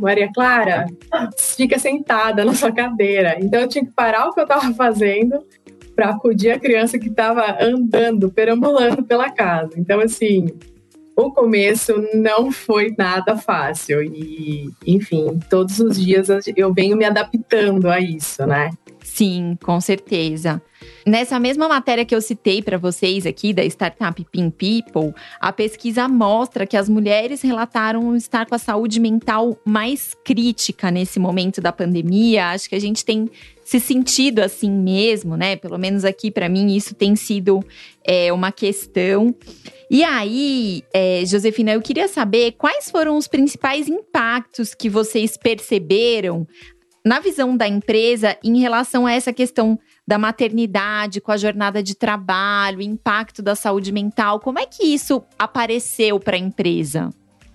Maria 0.00 0.30
Clara, 0.32 0.86
fica 1.36 1.80
sentada 1.80 2.44
na 2.44 2.54
sua 2.54 2.70
cadeira. 2.70 3.36
Então 3.40 3.60
eu 3.60 3.68
tinha 3.68 3.84
que 3.84 3.90
parar 3.90 4.28
o 4.28 4.32
que 4.32 4.38
eu 4.38 4.44
estava 4.44 4.72
fazendo 4.72 5.44
para 5.96 6.10
acudir 6.10 6.52
a 6.52 6.60
criança 6.60 6.96
que 6.96 7.08
estava 7.08 7.58
andando, 7.60 8.30
perambulando 8.30 9.02
pela 9.02 9.30
casa. 9.30 9.72
Então, 9.76 9.98
assim, 9.98 10.46
o 11.16 11.32
começo 11.32 11.92
não 12.14 12.52
foi 12.52 12.94
nada 12.96 13.36
fácil 13.36 14.00
e, 14.02 14.70
enfim, 14.86 15.40
todos 15.50 15.80
os 15.80 16.00
dias 16.00 16.28
eu 16.56 16.72
venho 16.72 16.96
me 16.96 17.04
adaptando 17.04 17.90
a 17.90 18.00
isso, 18.00 18.46
né? 18.46 18.70
Sim, 19.14 19.58
com 19.62 19.78
certeza. 19.78 20.62
Nessa 21.06 21.38
mesma 21.38 21.68
matéria 21.68 22.02
que 22.02 22.14
eu 22.14 22.20
citei 22.22 22.62
para 22.62 22.78
vocês 22.78 23.26
aqui 23.26 23.52
da 23.52 23.62
startup 23.62 24.24
Pin 24.32 24.48
People, 24.48 25.12
a 25.38 25.52
pesquisa 25.52 26.08
mostra 26.08 26.66
que 26.66 26.78
as 26.78 26.88
mulheres 26.88 27.42
relataram 27.42 28.16
estar 28.16 28.46
com 28.46 28.54
a 28.54 28.58
saúde 28.58 28.98
mental 28.98 29.58
mais 29.66 30.16
crítica 30.24 30.90
nesse 30.90 31.20
momento 31.20 31.60
da 31.60 31.70
pandemia. 31.70 32.52
Acho 32.52 32.70
que 32.70 32.74
a 32.74 32.80
gente 32.80 33.04
tem 33.04 33.28
se 33.62 33.78
sentido 33.78 34.40
assim 34.40 34.70
mesmo, 34.70 35.36
né? 35.36 35.56
Pelo 35.56 35.78
menos 35.78 36.06
aqui 36.06 36.30
para 36.30 36.48
mim 36.48 36.74
isso 36.74 36.94
tem 36.94 37.14
sido 37.14 37.62
é, 38.02 38.32
uma 38.32 38.50
questão. 38.50 39.34
E 39.90 40.02
aí, 40.02 40.82
é, 40.90 41.22
Josefina, 41.26 41.72
eu 41.72 41.82
queria 41.82 42.08
saber 42.08 42.52
quais 42.52 42.90
foram 42.90 43.14
os 43.18 43.28
principais 43.28 43.88
impactos 43.88 44.74
que 44.74 44.88
vocês 44.88 45.36
perceberam 45.36 46.48
na 47.04 47.18
visão 47.18 47.56
da 47.56 47.66
empresa 47.66 48.36
em 48.42 48.60
relação 48.60 49.06
a 49.06 49.12
essa 49.12 49.32
questão 49.32 49.78
da 50.06 50.18
maternidade, 50.18 51.20
com 51.20 51.32
a 51.32 51.36
jornada 51.36 51.82
de 51.82 51.96
trabalho, 51.96 52.80
impacto 52.80 53.42
da 53.42 53.54
saúde 53.54 53.92
mental, 53.92 54.40
como 54.40 54.58
é 54.58 54.66
que 54.66 54.84
isso 54.84 55.22
apareceu 55.38 56.18
para 56.20 56.36
a 56.36 56.40
empresa? 56.40 57.10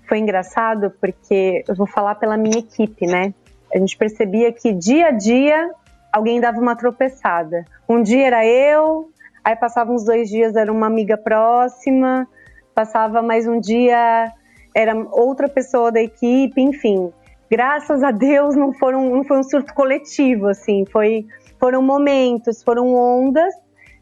Foi 0.08 0.20
engraçado 0.20 0.92
porque 1.01 1.63
eu 1.68 1.75
vou 1.75 1.88
falar 1.88 2.16
pela 2.16 2.38
minha 2.38 2.60
equipe, 2.60 3.06
né? 3.06 3.34
A 3.74 3.77
gente 3.77 3.98
percebia 3.98 4.51
que 4.51 4.74
dia 4.74 5.08
a 5.08 5.12
dia 5.12 5.70
alguém 6.12 6.39
dava 6.39 6.60
uma 6.60 6.75
tropeçada. 6.75 7.66
Um 7.88 8.01
dia 8.01 8.27
era 8.27 8.46
eu, 8.46 9.12
aí 9.44 9.56
passava 9.56 9.92
uns 9.92 10.04
dois 10.04 10.30
dias 10.30 10.56
era 10.56 10.72
uma 10.72 10.88
amiga 10.88 11.18
próxima, 11.18 12.27
passava 12.74 13.22
mais 13.22 13.48
um 13.48 13.60
dia 13.60 14.32
era 14.74 14.96
outra 15.12 15.50
pessoa 15.50 15.92
da 15.92 16.01
equipe, 16.01 16.62
enfim 16.62 17.12
graças 17.50 18.04
a 18.04 18.12
Deus 18.12 18.56
não 18.56 18.74
foram 18.74 19.10
não 19.10 19.24
foi 19.24 19.39
um 19.39 19.44
surto 19.44 19.74
coletivo 19.74 20.48
assim. 20.48 20.86
Foi 20.86 21.25
foram 21.60 21.82
momentos 21.82 22.63
foram 22.63 22.94
ondas 22.94 23.54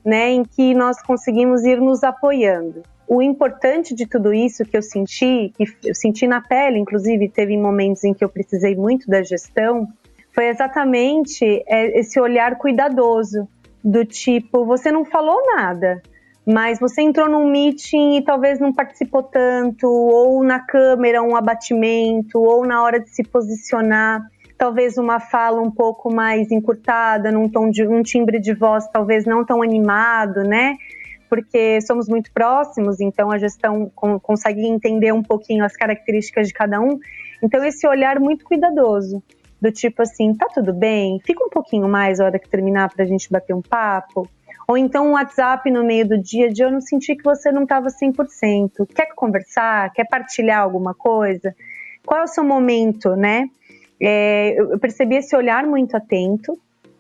né 0.03 0.31
em 0.31 0.43
que 0.43 0.73
nós 0.73 1.01
conseguimos 1.01 1.63
ir 1.63 1.79
nos 1.79 2.03
apoiando. 2.03 2.83
O 3.07 3.21
importante 3.21 3.93
de 3.93 4.07
tudo 4.07 4.33
isso 4.33 4.65
que 4.65 4.75
eu 4.75 4.81
senti 4.81 5.53
que 5.55 5.65
eu 5.83 5.95
senti 5.95 6.27
na 6.27 6.41
pele 6.41 6.79
inclusive 6.79 7.29
teve 7.29 7.57
momentos 7.57 8.03
em 8.03 8.13
que 8.13 8.23
eu 8.23 8.29
precisei 8.29 8.75
muito 8.75 9.07
da 9.07 9.21
gestão 9.23 9.87
foi 10.33 10.47
exatamente 10.47 11.63
é, 11.67 11.99
esse 11.99 12.19
olhar 12.19 12.57
cuidadoso 12.57 13.47
do 13.83 14.03
tipo 14.03 14.65
você 14.65 14.91
não 14.91 15.05
falou 15.05 15.39
nada 15.55 16.01
mas 16.45 16.79
você 16.79 17.01
entrou 17.01 17.27
num 17.27 17.49
meeting 17.49 18.17
e 18.17 18.21
talvez 18.21 18.59
não 18.59 18.71
participou 18.71 19.23
tanto, 19.23 19.87
ou 19.87 20.43
na 20.43 20.59
câmera 20.59 21.23
um 21.23 21.35
abatimento, 21.35 22.39
ou 22.39 22.65
na 22.65 22.83
hora 22.83 22.99
de 22.99 23.09
se 23.09 23.23
posicionar, 23.23 24.21
talvez 24.55 24.97
uma 24.97 25.19
fala 25.19 25.59
um 25.59 25.71
pouco 25.71 26.13
mais 26.13 26.51
encurtada, 26.51 27.31
num 27.31 27.49
tom 27.49 27.69
de 27.71 27.87
um 27.87 28.03
timbre 28.03 28.39
de 28.39 28.53
voz 28.53 28.87
talvez 28.87 29.25
não 29.25 29.43
tão 29.43 29.63
animado, 29.63 30.43
né? 30.43 30.77
Porque 31.27 31.81
somos 31.81 32.07
muito 32.07 32.31
próximos, 32.31 33.01
então 33.01 33.31
a 33.31 33.39
gestão 33.39 33.91
consegue 34.21 34.65
entender 34.67 35.11
um 35.11 35.23
pouquinho 35.23 35.65
as 35.65 35.75
características 35.75 36.47
de 36.47 36.53
cada 36.53 36.79
um. 36.79 36.99
Então 37.41 37.63
esse 37.65 37.87
olhar 37.87 38.19
muito 38.19 38.45
cuidadoso, 38.45 39.21
do 39.59 39.71
tipo 39.71 40.03
assim, 40.03 40.35
tá 40.35 40.47
tudo 40.53 40.71
bem, 40.71 41.19
fica 41.25 41.43
um 41.43 41.49
pouquinho 41.49 41.89
mais 41.89 42.19
a 42.19 42.25
hora 42.25 42.37
que 42.37 42.47
terminar 42.47 42.93
para 42.93 43.03
a 43.03 43.07
gente 43.07 43.31
bater 43.31 43.55
um 43.55 43.63
papo 43.63 44.29
ou 44.67 44.77
então 44.77 45.07
um 45.07 45.11
WhatsApp 45.11 45.69
no 45.69 45.83
meio 45.83 46.07
do 46.07 46.17
dia 46.17 46.51
de 46.51 46.61
eu 46.63 46.71
não 46.71 46.81
senti 46.81 47.15
que 47.15 47.23
você 47.23 47.51
não 47.51 47.63
estava 47.63 47.87
100%. 47.87 48.87
Quer 48.93 49.07
conversar? 49.15 49.91
Quer 49.93 50.05
partilhar 50.07 50.61
alguma 50.61 50.93
coisa? 50.93 51.55
Qual 52.05 52.21
é 52.21 52.23
o 52.23 52.27
seu 52.27 52.43
momento, 52.43 53.15
né? 53.15 53.47
É, 54.01 54.55
eu 54.57 54.79
percebi 54.79 55.15
esse 55.15 55.35
olhar 55.35 55.65
muito 55.65 55.95
atento. 55.95 56.57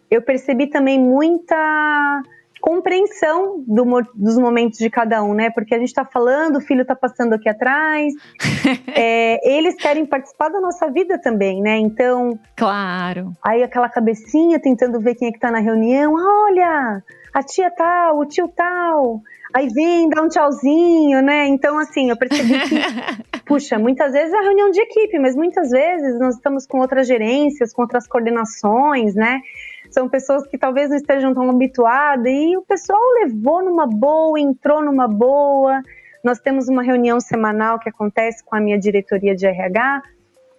Eu 0.09 0.21
percebi 0.21 0.67
também 0.67 0.99
muita 0.99 2.23
compreensão 2.65 3.63
do, 3.67 3.85
dos 4.15 4.39
momentos 4.39 4.79
de 4.79 4.89
cada 4.89 5.23
um, 5.23 5.35
né? 5.35 5.51
Porque 5.51 5.75
a 5.75 5.77
gente 5.77 5.89
está 5.89 6.03
falando, 6.03 6.57
o 6.57 6.61
filho 6.61 6.81
está 6.81 6.95
passando 6.95 7.33
aqui 7.33 7.47
atrás, 7.47 8.11
é, 8.95 9.55
eles 9.55 9.75
querem 9.75 10.03
participar 10.03 10.49
da 10.49 10.59
nossa 10.59 10.89
vida 10.89 11.19
também, 11.19 11.61
né? 11.61 11.77
Então, 11.77 12.39
claro. 12.55 13.33
Aí 13.43 13.61
aquela 13.61 13.87
cabecinha 13.87 14.59
tentando 14.59 14.99
ver 14.99 15.13
quem 15.13 15.27
é 15.27 15.31
que 15.31 15.37
está 15.37 15.51
na 15.51 15.59
reunião, 15.59 16.15
olha, 16.15 17.03
a 17.35 17.43
tia 17.43 17.69
tal, 17.69 18.19
o 18.19 18.25
tio 18.25 18.47
tal. 18.47 19.21
Aí 19.53 19.67
vem, 19.67 20.07
dá 20.07 20.21
um 20.21 20.29
tchauzinho, 20.29 21.21
né? 21.21 21.45
Então, 21.47 21.77
assim, 21.77 22.09
eu 22.09 22.15
percebi 22.15 22.57
que, 22.61 22.75
puxa, 23.45 23.77
muitas 23.77 24.13
vezes 24.13 24.33
é 24.33 24.39
reunião 24.39 24.71
de 24.71 24.79
equipe, 24.79 25.19
mas 25.19 25.35
muitas 25.35 25.69
vezes 25.69 26.17
nós 26.17 26.35
estamos 26.35 26.65
com 26.65 26.79
outras 26.79 27.05
gerências, 27.05 27.73
com 27.73 27.81
outras 27.81 28.07
coordenações, 28.07 29.15
né? 29.15 29.41
São 29.91 30.07
pessoas 30.07 30.47
que 30.47 30.57
talvez 30.57 30.89
não 30.89 30.95
estejam 30.95 31.33
tão 31.33 31.49
habituadas 31.49 32.25
e 32.25 32.55
o 32.55 32.61
pessoal 32.61 33.01
levou 33.21 33.61
numa 33.61 33.85
boa, 33.85 34.39
entrou 34.39 34.81
numa 34.81 35.07
boa. 35.07 35.81
Nós 36.23 36.39
temos 36.39 36.69
uma 36.69 36.83
reunião 36.83 37.19
semanal 37.19 37.79
que 37.79 37.89
acontece 37.89 38.41
com 38.45 38.55
a 38.55 38.61
minha 38.61 38.79
diretoria 38.79 39.35
de 39.35 39.45
RH 39.45 40.03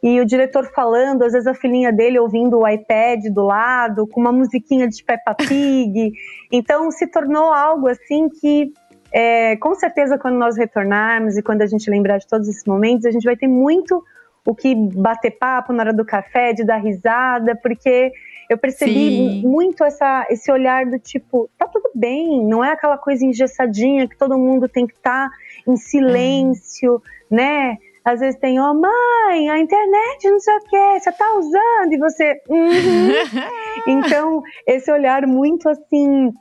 e 0.08 0.20
o 0.20 0.24
diretor 0.24 0.70
falando, 0.72 1.24
às 1.24 1.32
vezes 1.32 1.48
a 1.48 1.54
filhinha 1.54 1.92
dele 1.92 2.16
ouvindo 2.16 2.60
o 2.60 2.68
iPad 2.68 3.24
do 3.24 3.42
lado, 3.42 4.06
com 4.06 4.20
uma 4.20 4.30
musiquinha 4.30 4.86
de 4.86 5.02
Peppa 5.02 5.34
Pig. 5.34 6.12
Então 6.52 6.92
se 6.92 7.08
tornou 7.08 7.52
algo 7.52 7.88
assim 7.88 8.28
que, 8.28 8.72
é, 9.10 9.56
com 9.56 9.74
certeza, 9.74 10.16
quando 10.16 10.36
nós 10.36 10.56
retornarmos 10.56 11.36
e 11.36 11.42
quando 11.42 11.62
a 11.62 11.66
gente 11.66 11.90
lembrar 11.90 12.18
de 12.18 12.26
todos 12.28 12.46
esses 12.46 12.64
momentos, 12.64 13.04
a 13.04 13.10
gente 13.10 13.24
vai 13.24 13.36
ter 13.36 13.48
muito 13.48 14.00
o 14.46 14.54
que 14.54 14.76
bater 14.76 15.32
papo 15.32 15.72
na 15.72 15.82
hora 15.82 15.92
do 15.92 16.04
café, 16.04 16.52
de 16.52 16.62
dar 16.64 16.76
risada, 16.76 17.56
porque 17.56 18.12
eu 18.48 18.56
percebi 18.56 18.92
Sim. 18.92 19.42
muito 19.42 19.82
essa, 19.82 20.24
esse 20.30 20.52
olhar 20.52 20.86
do 20.86 21.00
tipo, 21.00 21.50
tá 21.58 21.66
tudo 21.66 21.90
bem, 21.92 22.46
não 22.46 22.64
é 22.64 22.70
aquela 22.70 22.96
coisa 22.96 23.26
engessadinha 23.26 24.06
que 24.06 24.16
todo 24.16 24.38
mundo 24.38 24.68
tem 24.68 24.86
que 24.86 24.94
estar 24.94 25.28
tá 25.28 25.36
em 25.66 25.76
silêncio, 25.76 27.02
é. 27.28 27.34
né? 27.34 27.78
Às 28.06 28.20
vezes 28.20 28.38
tem, 28.38 28.60
ó, 28.60 28.70
oh, 28.70 28.74
mãe, 28.74 29.50
a 29.50 29.58
internet 29.58 30.30
não 30.30 30.38
sei 30.38 30.54
o 30.54 30.60
que, 30.60 31.00
você 31.00 31.10
tá 31.10 31.34
usando, 31.36 31.92
e 31.92 31.98
você. 31.98 32.40
Uhum. 32.48 33.12
então, 33.98 34.42
esse 34.64 34.92
olhar 34.92 35.26
muito 35.26 35.68
assim, 35.68 36.32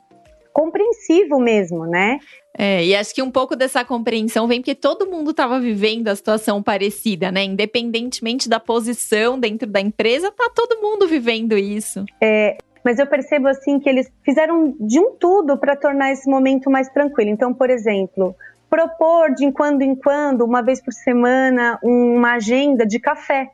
compreensivo 0.52 1.40
mesmo, 1.40 1.84
né? 1.84 2.20
É, 2.56 2.84
e 2.84 2.94
acho 2.94 3.12
que 3.12 3.20
um 3.20 3.32
pouco 3.32 3.56
dessa 3.56 3.84
compreensão 3.84 4.46
vem 4.46 4.60
porque 4.60 4.76
todo 4.76 5.10
mundo 5.10 5.32
estava 5.32 5.58
vivendo 5.58 6.06
a 6.06 6.14
situação 6.14 6.62
parecida, 6.62 7.32
né? 7.32 7.42
Independentemente 7.42 8.48
da 8.48 8.60
posição 8.60 9.36
dentro 9.36 9.68
da 9.68 9.80
empresa, 9.80 10.30
tá 10.30 10.48
todo 10.54 10.80
mundo 10.80 11.08
vivendo 11.08 11.58
isso. 11.58 12.04
É, 12.22 12.56
mas 12.84 13.00
eu 13.00 13.08
percebo 13.08 13.48
assim 13.48 13.80
que 13.80 13.88
eles 13.88 14.08
fizeram 14.24 14.72
de 14.78 15.00
um 15.00 15.16
tudo 15.18 15.58
para 15.58 15.74
tornar 15.74 16.12
esse 16.12 16.30
momento 16.30 16.70
mais 16.70 16.88
tranquilo. 16.90 17.30
Então, 17.30 17.52
por 17.52 17.68
exemplo, 17.68 18.36
propor 18.68 19.34
de 19.34 19.50
quando 19.52 19.82
em 19.82 19.94
quando, 19.94 20.42
uma 20.42 20.62
vez 20.62 20.80
por 20.80 20.92
semana, 20.92 21.78
uma 21.82 22.34
agenda 22.34 22.86
de 22.86 22.98
café, 22.98 23.50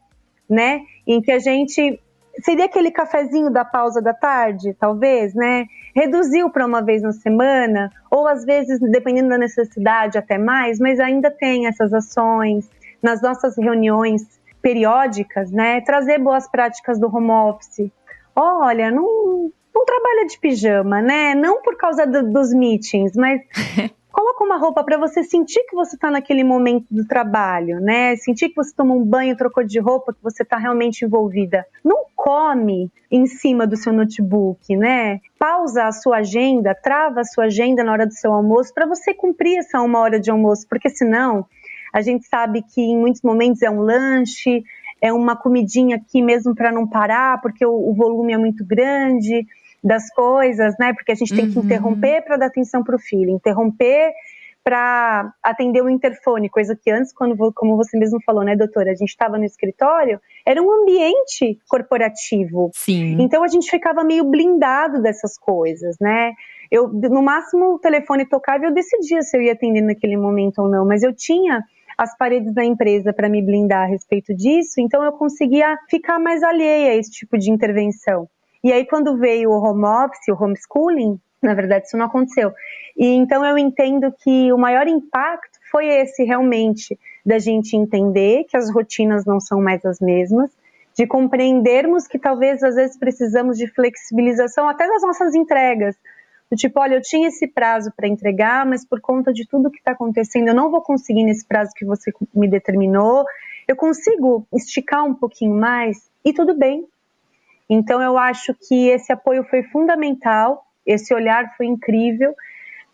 né? 0.48 0.80
Em 1.06 1.20
que 1.20 1.30
a 1.30 1.38
gente 1.38 2.00
seria 2.40 2.64
aquele 2.64 2.90
cafezinho 2.90 3.50
da 3.50 3.64
pausa 3.64 4.00
da 4.00 4.14
tarde, 4.14 4.74
talvez, 4.78 5.34
né? 5.34 5.66
Reduziu 5.94 6.50
para 6.50 6.66
uma 6.66 6.82
vez 6.82 7.02
na 7.02 7.12
semana, 7.12 7.90
ou 8.10 8.26
às 8.26 8.44
vezes, 8.44 8.80
dependendo 8.80 9.28
da 9.28 9.38
necessidade, 9.38 10.16
até 10.16 10.38
mais, 10.38 10.78
mas 10.78 10.98
ainda 10.98 11.30
tem 11.30 11.66
essas 11.66 11.92
ações 11.92 12.70
nas 13.02 13.20
nossas 13.20 13.56
reuniões 13.58 14.26
periódicas, 14.62 15.50
né? 15.50 15.80
Trazer 15.82 16.18
boas 16.18 16.48
práticas 16.48 16.98
do 16.98 17.14
home 17.14 17.30
office. 17.30 17.90
Olha, 18.34 18.90
não, 18.90 19.50
não 19.74 19.84
trabalha 19.84 20.26
de 20.26 20.38
pijama, 20.38 21.02
né? 21.02 21.34
Não 21.34 21.60
por 21.60 21.76
causa 21.76 22.06
do, 22.06 22.22
dos 22.30 22.54
meetings, 22.54 23.14
mas 23.14 23.42
coloca 24.12 24.44
uma 24.44 24.58
roupa 24.58 24.84
para 24.84 24.98
você 24.98 25.24
sentir 25.24 25.64
que 25.64 25.74
você 25.74 25.96
está 25.96 26.10
naquele 26.10 26.44
momento 26.44 26.86
do 26.90 27.06
trabalho, 27.06 27.80
né? 27.80 28.14
Sentir 28.16 28.50
que 28.50 28.56
você 28.56 28.72
tomou 28.74 29.00
um 29.00 29.04
banho, 29.04 29.36
trocou 29.36 29.64
de 29.64 29.80
roupa, 29.80 30.12
que 30.12 30.22
você 30.22 30.42
está 30.42 30.58
realmente 30.58 31.04
envolvida. 31.04 31.66
Não 31.82 32.04
come 32.14 32.90
em 33.10 33.26
cima 33.26 33.66
do 33.66 33.76
seu 33.76 33.92
notebook, 33.92 34.76
né? 34.76 35.20
Pausa 35.38 35.84
a 35.84 35.92
sua 35.92 36.18
agenda, 36.18 36.74
trava 36.74 37.20
a 37.20 37.24
sua 37.24 37.44
agenda 37.44 37.82
na 37.82 37.92
hora 37.92 38.06
do 38.06 38.12
seu 38.12 38.32
almoço 38.32 38.72
para 38.72 38.86
você 38.86 39.14
cumprir 39.14 39.58
essa 39.58 39.80
uma 39.80 39.98
hora 39.98 40.20
de 40.20 40.30
almoço, 40.30 40.66
porque 40.68 40.90
senão 40.90 41.46
a 41.92 42.00
gente 42.00 42.26
sabe 42.26 42.62
que 42.62 42.80
em 42.80 42.98
muitos 42.98 43.22
momentos 43.22 43.62
é 43.62 43.70
um 43.70 43.80
lanche, 43.80 44.62
é 45.00 45.12
uma 45.12 45.34
comidinha 45.34 45.96
aqui 45.96 46.22
mesmo 46.22 46.54
para 46.54 46.70
não 46.70 46.86
parar, 46.86 47.40
porque 47.40 47.64
o, 47.66 47.90
o 47.90 47.94
volume 47.94 48.32
é 48.32 48.38
muito 48.38 48.64
grande 48.64 49.46
das 49.82 50.08
coisas, 50.14 50.74
né? 50.78 50.92
Porque 50.92 51.12
a 51.12 51.14
gente 51.14 51.34
tem 51.34 51.50
que 51.50 51.58
uhum. 51.58 51.64
interromper 51.64 52.22
para 52.22 52.36
dar 52.36 52.46
atenção 52.46 52.84
para 52.84 52.96
o 52.96 52.98
filho, 52.98 53.30
interromper 53.30 54.12
para 54.64 55.32
atender 55.42 55.82
o 55.82 55.90
interfone, 55.90 56.48
coisa 56.48 56.78
que 56.80 56.90
antes, 56.90 57.12
quando 57.12 57.36
como 57.52 57.76
você 57.76 57.98
mesmo 57.98 58.20
falou, 58.24 58.44
né, 58.44 58.54
doutora, 58.54 58.92
a 58.92 58.94
gente 58.94 59.08
estava 59.08 59.36
no 59.36 59.44
escritório 59.44 60.20
era 60.46 60.62
um 60.62 60.70
ambiente 60.70 61.58
corporativo. 61.68 62.70
Sim. 62.74 63.16
Então 63.20 63.42
a 63.42 63.48
gente 63.48 63.68
ficava 63.70 64.04
meio 64.04 64.24
blindado 64.24 65.02
dessas 65.02 65.36
coisas, 65.36 65.96
né? 66.00 66.32
Eu, 66.70 66.88
no 66.88 67.22
máximo, 67.22 67.74
o 67.74 67.78
telefone 67.78 68.24
tocava 68.24 68.64
e 68.64 68.66
eu 68.68 68.72
decidia 68.72 69.20
se 69.22 69.36
eu 69.36 69.42
ia 69.42 69.52
atender 69.52 69.82
naquele 69.82 70.16
momento 70.16 70.62
ou 70.62 70.68
não, 70.68 70.86
mas 70.86 71.02
eu 71.02 71.12
tinha 71.14 71.62
as 71.98 72.16
paredes 72.16 72.54
da 72.54 72.64
empresa 72.64 73.12
para 73.12 73.28
me 73.28 73.42
blindar 73.42 73.82
a 73.82 73.86
respeito 73.86 74.34
disso, 74.34 74.80
então 74.80 75.04
eu 75.04 75.12
conseguia 75.12 75.76
ficar 75.90 76.18
mais 76.18 76.42
alheia 76.42 76.92
a 76.92 76.96
esse 76.96 77.10
tipo 77.10 77.36
de 77.36 77.50
intervenção. 77.50 78.28
E 78.62 78.72
aí, 78.72 78.86
quando 78.86 79.16
veio 79.16 79.50
o 79.50 79.62
home 79.62 79.84
office, 79.84 80.28
o 80.28 80.42
homeschooling, 80.42 81.18
na 81.42 81.54
verdade, 81.54 81.86
isso 81.86 81.96
não 81.96 82.06
aconteceu. 82.06 82.52
E 82.96 83.06
então 83.06 83.44
eu 83.44 83.58
entendo 83.58 84.12
que 84.12 84.52
o 84.52 84.58
maior 84.58 84.86
impacto 84.86 85.58
foi 85.70 85.86
esse 85.86 86.22
realmente 86.24 86.98
da 87.24 87.38
gente 87.38 87.76
entender 87.76 88.44
que 88.44 88.56
as 88.56 88.72
rotinas 88.72 89.24
não 89.24 89.40
são 89.40 89.60
mais 89.60 89.84
as 89.84 90.00
mesmas, 90.00 90.50
de 90.94 91.06
compreendermos 91.06 92.06
que 92.06 92.18
talvez 92.18 92.62
às 92.62 92.74
vezes 92.74 92.98
precisamos 92.98 93.56
de 93.56 93.66
flexibilização 93.66 94.68
até 94.68 94.86
das 94.86 95.02
nossas 95.02 95.34
entregas. 95.34 95.96
Do 96.50 96.56
tipo, 96.56 96.78
olha, 96.78 96.96
eu 96.96 97.00
tinha 97.00 97.28
esse 97.28 97.48
prazo 97.48 97.90
para 97.96 98.06
entregar, 98.06 98.66
mas 98.66 98.84
por 98.84 99.00
conta 99.00 99.32
de 99.32 99.48
tudo 99.48 99.70
que 99.70 99.78
está 99.78 99.92
acontecendo, 99.92 100.48
eu 100.48 100.54
não 100.54 100.70
vou 100.70 100.82
conseguir 100.82 101.24
nesse 101.24 101.46
prazo 101.46 101.70
que 101.74 101.84
você 101.84 102.12
me 102.34 102.46
determinou. 102.46 103.24
Eu 103.66 103.74
consigo 103.74 104.46
esticar 104.52 105.02
um 105.02 105.14
pouquinho 105.14 105.54
mais 105.54 106.10
e 106.22 106.32
tudo 106.32 106.54
bem. 106.54 106.86
Então 107.74 108.02
eu 108.02 108.18
acho 108.18 108.54
que 108.68 108.88
esse 108.88 109.10
apoio 109.10 109.44
foi 109.44 109.62
fundamental, 109.62 110.62
esse 110.84 111.14
olhar 111.14 111.56
foi 111.56 111.64
incrível 111.64 112.34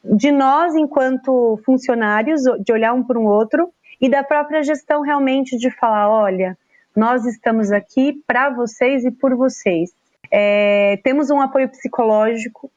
de 0.04 0.30
nós 0.30 0.72
enquanto 0.76 1.60
funcionários, 1.66 2.42
de 2.64 2.72
olhar 2.72 2.92
um 2.92 3.02
para 3.02 3.18
o 3.18 3.24
outro 3.24 3.72
e 4.00 4.08
da 4.08 4.22
própria 4.22 4.62
gestão 4.62 5.02
realmente 5.02 5.58
de 5.58 5.68
falar, 5.68 6.08
olha, 6.08 6.56
nós 6.94 7.26
estamos 7.26 7.72
aqui 7.72 8.22
para 8.24 8.50
vocês 8.50 9.04
e 9.04 9.10
por 9.10 9.34
vocês. 9.34 9.90
É, 10.30 11.00
temos 11.02 11.28
um 11.28 11.40
apoio 11.40 11.68
psicológico 11.68 12.70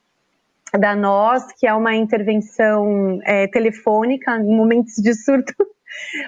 da 0.74 0.96
nós, 0.96 1.52
que 1.52 1.68
é 1.68 1.74
uma 1.74 1.96
intervenção 1.96 3.20
é, 3.24 3.46
telefônica 3.46 4.38
em 4.38 4.56
momentos 4.56 4.96
de 4.96 5.14
surto. 5.14 5.54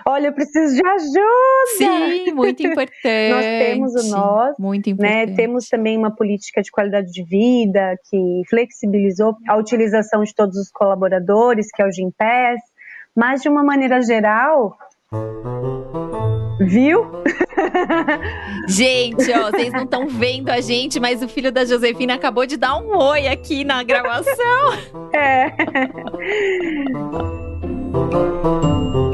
Olha, 0.05 0.27
eu 0.27 0.33
preciso 0.33 0.75
de 0.75 0.85
ajuda. 0.85 1.77
Sim, 1.77 2.33
muito 2.33 2.61
importante. 2.65 3.29
nós 3.29 3.45
temos 3.45 3.95
o 3.95 4.09
nós, 4.09 4.55
muito 4.59 4.87
né? 4.87 4.93
importante. 4.93 5.29
Né? 5.29 5.35
Temos 5.35 5.67
também 5.67 5.97
uma 5.97 6.15
política 6.15 6.61
de 6.61 6.71
qualidade 6.71 7.11
de 7.11 7.23
vida 7.23 7.97
que 8.09 8.41
flexibilizou 8.49 9.35
a 9.47 9.57
utilização 9.57 10.23
de 10.23 10.33
todos 10.33 10.57
os 10.57 10.69
colaboradores, 10.71 11.67
que 11.73 11.81
é 11.81 11.87
o 11.87 11.91
Gimpass, 11.91 12.61
mas 13.15 13.41
de 13.41 13.49
uma 13.49 13.63
maneira 13.63 14.01
geral, 14.01 14.77
Viu? 16.59 17.05
Gente, 18.67 19.31
ó, 19.31 19.51
vocês 19.51 19.71
não 19.71 19.83
estão 19.83 20.07
vendo 20.07 20.49
a 20.49 20.61
gente, 20.61 20.99
mas 20.99 21.21
o 21.21 21.27
filho 21.27 21.51
da 21.51 21.65
Josefina 21.65 22.15
acabou 22.15 22.45
de 22.45 22.57
dar 22.57 22.77
um 22.77 22.95
oi 22.97 23.27
aqui 23.27 23.63
na 23.63 23.83
gravação. 23.83 24.73
É. 25.13 25.51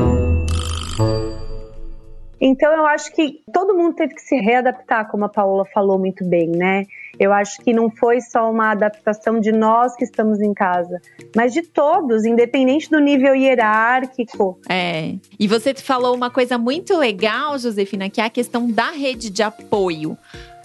Então 2.41 2.71
eu 2.73 2.85
acho 2.85 3.13
que 3.13 3.41
todo 3.53 3.75
mundo 3.75 3.95
teve 3.95 4.15
que 4.15 4.21
se 4.21 4.35
readaptar, 4.37 5.09
como 5.09 5.25
a 5.25 5.29
Paola 5.29 5.65
falou 5.65 5.99
muito 5.99 6.25
bem, 6.25 6.49
né? 6.49 6.85
Eu 7.19 7.33
acho 7.33 7.61
que 7.61 7.73
não 7.73 7.89
foi 7.89 8.21
só 8.21 8.49
uma 8.49 8.71
adaptação 8.71 9.39
de 9.39 9.51
nós 9.51 9.95
que 9.95 10.05
estamos 10.05 10.39
em 10.39 10.53
casa, 10.53 11.01
mas 11.35 11.53
de 11.53 11.61
todos, 11.63 12.23
independente 12.23 12.89
do 12.89 12.99
nível 12.99 13.35
hierárquico. 13.35 14.57
É. 14.69 15.15
E 15.37 15.47
você 15.47 15.73
falou 15.73 16.15
uma 16.15 16.29
coisa 16.29 16.57
muito 16.57 16.97
legal, 16.97 17.59
Josefina, 17.59 18.09
que 18.09 18.21
é 18.21 18.25
a 18.25 18.29
questão 18.29 18.71
da 18.71 18.91
rede 18.91 19.29
de 19.29 19.43
apoio. 19.43 20.17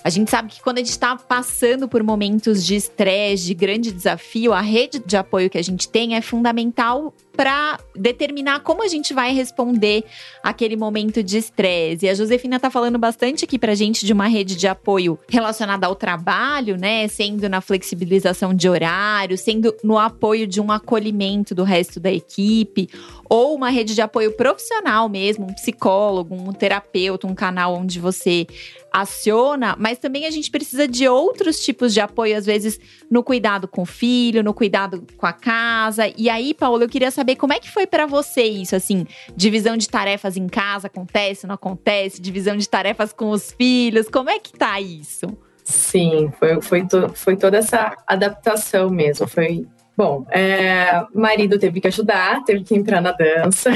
A 0.04 0.10
gente 0.10 0.30
sabe 0.30 0.50
que 0.50 0.62
quando 0.62 0.76
a 0.76 0.80
gente 0.80 0.90
está 0.90 1.16
passando 1.16 1.88
por 1.88 2.02
momentos 2.02 2.62
de 2.62 2.76
estresse, 2.76 3.46
de 3.46 3.54
grande 3.54 3.90
desafio, 3.90 4.52
a 4.52 4.60
rede 4.60 4.98
de 4.98 5.16
apoio 5.16 5.48
que 5.48 5.56
a 5.56 5.62
gente 5.62 5.88
tem 5.88 6.14
é 6.14 6.20
fundamental 6.20 7.14
para 7.36 7.78
determinar 7.94 8.60
como 8.60 8.82
a 8.82 8.88
gente 8.88 9.12
vai 9.12 9.32
responder 9.32 10.04
aquele 10.42 10.76
momento 10.76 11.22
de 11.22 11.38
estresse. 11.38 12.06
E 12.06 12.08
a 12.08 12.14
Josefina 12.14 12.56
está 12.56 12.70
falando 12.70 12.98
bastante 12.98 13.44
aqui 13.44 13.58
a 13.64 13.74
gente 13.74 14.06
de 14.06 14.12
uma 14.12 14.26
rede 14.26 14.54
de 14.56 14.68
apoio 14.68 15.18
relacionada 15.28 15.86
ao 15.86 15.94
trabalho, 15.94 16.76
né? 16.76 17.08
Sendo 17.08 17.48
na 17.48 17.60
flexibilização 17.60 18.54
de 18.54 18.68
horário, 18.68 19.36
sendo 19.36 19.74
no 19.82 19.98
apoio 19.98 20.46
de 20.46 20.60
um 20.60 20.70
acolhimento 20.70 21.54
do 21.54 21.64
resto 21.64 21.98
da 21.98 22.12
equipe, 22.12 22.88
ou 23.28 23.54
uma 23.54 23.70
rede 23.70 23.94
de 23.94 24.02
apoio 24.02 24.32
profissional 24.36 25.08
mesmo, 25.08 25.46
um 25.46 25.54
psicólogo, 25.54 26.34
um 26.34 26.52
terapeuta, 26.52 27.26
um 27.26 27.34
canal 27.34 27.74
onde 27.74 27.98
você 27.98 28.46
aciona, 28.92 29.74
mas 29.76 29.98
também 29.98 30.24
a 30.24 30.30
gente 30.30 30.48
precisa 30.52 30.86
de 30.86 31.08
outros 31.08 31.58
tipos 31.58 31.92
de 31.92 32.00
apoio, 32.00 32.36
às 32.36 32.46
vezes 32.46 32.78
no 33.10 33.24
cuidado 33.24 33.66
com 33.66 33.82
o 33.82 33.86
filho, 33.86 34.40
no 34.40 34.54
cuidado 34.54 35.04
com 35.16 35.26
a 35.26 35.32
casa. 35.32 36.12
E 36.16 36.30
aí, 36.30 36.54
Paulo, 36.54 36.84
eu 36.84 36.88
queria 36.88 37.10
saber 37.10 37.23
como 37.36 37.52
é 37.52 37.60
que 37.60 37.70
foi 37.70 37.86
para 37.86 38.06
você 38.06 38.42
isso, 38.42 38.76
assim, 38.76 39.06
divisão 39.36 39.76
de 39.76 39.88
tarefas 39.88 40.36
em 40.36 40.48
casa 40.48 40.88
acontece, 40.88 41.46
não 41.46 41.54
acontece, 41.54 42.20
divisão 42.20 42.56
de 42.56 42.68
tarefas 42.68 43.12
com 43.12 43.30
os 43.30 43.52
filhos, 43.52 44.08
como 44.08 44.30
é 44.30 44.38
que 44.38 44.52
tá 44.52 44.80
isso? 44.80 45.26
Sim, 45.64 46.30
foi, 46.38 46.60
foi, 46.60 46.86
to, 46.86 47.10
foi 47.14 47.36
toda 47.36 47.56
essa 47.56 47.96
adaptação 48.06 48.90
mesmo. 48.90 49.26
Foi 49.26 49.66
bom. 49.96 50.26
É, 50.30 51.04
marido 51.14 51.58
teve 51.58 51.80
que 51.80 51.88
ajudar, 51.88 52.44
teve 52.44 52.62
que 52.62 52.74
entrar 52.74 53.00
na 53.00 53.12
dança. 53.12 53.70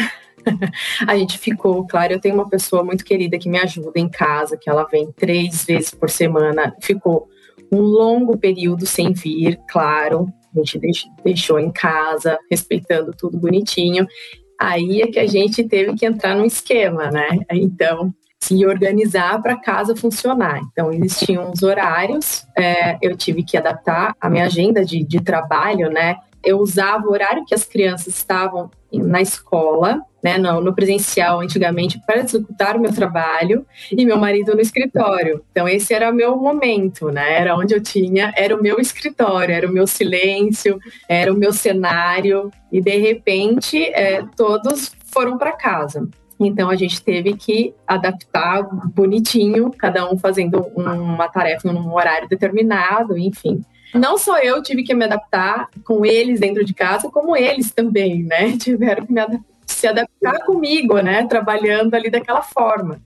a 1.06 1.16
gente 1.16 1.38
ficou, 1.38 1.87
claro, 1.87 2.12
eu 2.12 2.20
tenho 2.20 2.34
uma 2.34 2.48
pessoa 2.48 2.84
muito 2.84 3.04
querida 3.04 3.38
que 3.38 3.48
me 3.48 3.58
ajuda 3.58 3.98
em 3.98 4.08
casa, 4.08 4.58
que 4.58 4.68
ela 4.68 4.84
vem 4.84 5.11
três 5.12 5.64
vezes 5.64 5.90
por 5.90 6.11
semana. 6.11 6.76
Ficou 6.80 7.26
um 7.72 7.80
longo 7.80 8.37
período 8.37 8.84
sem 8.87 9.12
vir, 9.14 9.58
claro. 9.68 10.28
A 10.56 10.58
gente 10.61 10.80
deixou 11.24 11.58
em 11.58 11.70
casa, 11.70 12.38
respeitando 12.50 13.12
tudo 13.16 13.38
bonitinho. 13.38 14.06
Aí 14.61 15.02
é 15.02 15.06
que 15.06 15.18
a 15.18 15.26
gente 15.26 15.62
teve 15.64 15.94
que 15.94 16.04
entrar 16.04 16.34
num 16.34 16.44
esquema, 16.44 17.11
né? 17.11 17.28
Então, 17.52 18.12
se 18.40 18.64
organizar 18.66 19.40
para 19.42 19.61
casa 19.61 19.96
funcionar. 19.96 20.61
Então, 20.72 20.92
existiam 20.92 21.50
os 21.50 21.62
horários, 21.62 22.46
é, 22.56 22.96
eu 23.02 23.16
tive 23.16 23.42
que 23.42 23.56
adaptar 23.56 24.14
a 24.20 24.30
minha 24.30 24.46
agenda 24.46 24.84
de, 24.84 25.04
de 25.04 25.20
trabalho, 25.20 25.90
né? 25.90 26.16
Eu 26.44 26.58
usava 26.58 27.06
o 27.06 27.11
horário 27.11 27.44
que 27.44 27.54
as 27.54 27.64
crianças 27.64 28.14
estavam 28.14 28.70
na 28.92 29.20
escola, 29.20 30.00
né, 30.22 30.37
no, 30.38 30.61
no, 30.61 30.74
presencial 30.74 31.40
antigamente, 31.40 32.00
para 32.07 32.18
executar 32.20 32.76
o 32.76 32.81
meu 32.81 32.92
trabalho 32.92 33.64
e 33.90 34.04
meu 34.04 34.16
marido 34.16 34.54
no 34.54 34.61
escritório. 34.61 35.44
Então 35.50 35.68
esse 35.68 35.94
era 35.94 36.11
o 36.11 36.14
meu 36.14 36.37
momento, 36.37 37.11
né? 37.11 37.40
Era 37.40 37.57
onde 37.57 37.74
eu 37.74 37.81
tinha, 37.81 38.33
era 38.37 38.57
o 38.57 38.62
meu 38.62 38.78
escritório, 38.78 39.54
era 39.54 39.68
o 39.68 39.72
meu 39.72 39.87
silêncio, 39.87 40.78
era 41.09 41.33
o 41.33 41.37
meu 41.37 41.52
cenário 41.52 42.50
e 42.72 42.81
de 42.81 42.96
repente 42.96 43.83
é, 43.85 44.24
todos 44.37 44.92
foram 45.07 45.38
para 45.38 45.52
casa. 45.52 46.09
Então 46.40 46.70
a 46.70 46.76
gente 46.76 47.02
teve 47.02 47.37
que 47.37 47.74
adaptar 47.87 48.62
bonitinho, 48.94 49.72
cada 49.76 50.09
um 50.09 50.16
fazendo 50.16 50.61
uma 50.76 51.28
tarefa 51.28 51.72
num 51.72 51.92
horário 51.92 52.28
determinado, 52.28 53.18
enfim. 53.18 53.62
Não 53.94 54.18
só 54.18 54.38
eu 54.38 54.62
tive 54.62 54.83
que 54.83 54.94
me 54.94 55.04
adaptar 55.04 55.68
com 55.85 56.04
eles 56.04 56.40
dentro 56.40 56.64
de 56.64 56.74
casa, 56.74 57.09
como 57.11 57.37
eles 57.37 57.72
também, 57.72 58.22
né? 58.22 58.57
Tiveram 58.59 59.07
que 59.07 59.18
ad 59.18 59.40
se 59.68 59.87
adaptar 59.87 60.44
comigo, 60.44 60.98
né? 61.00 61.26
Trabalhando 61.26 61.94
ali 61.94 62.11
daquela 62.11 62.42
forma. 62.42 63.00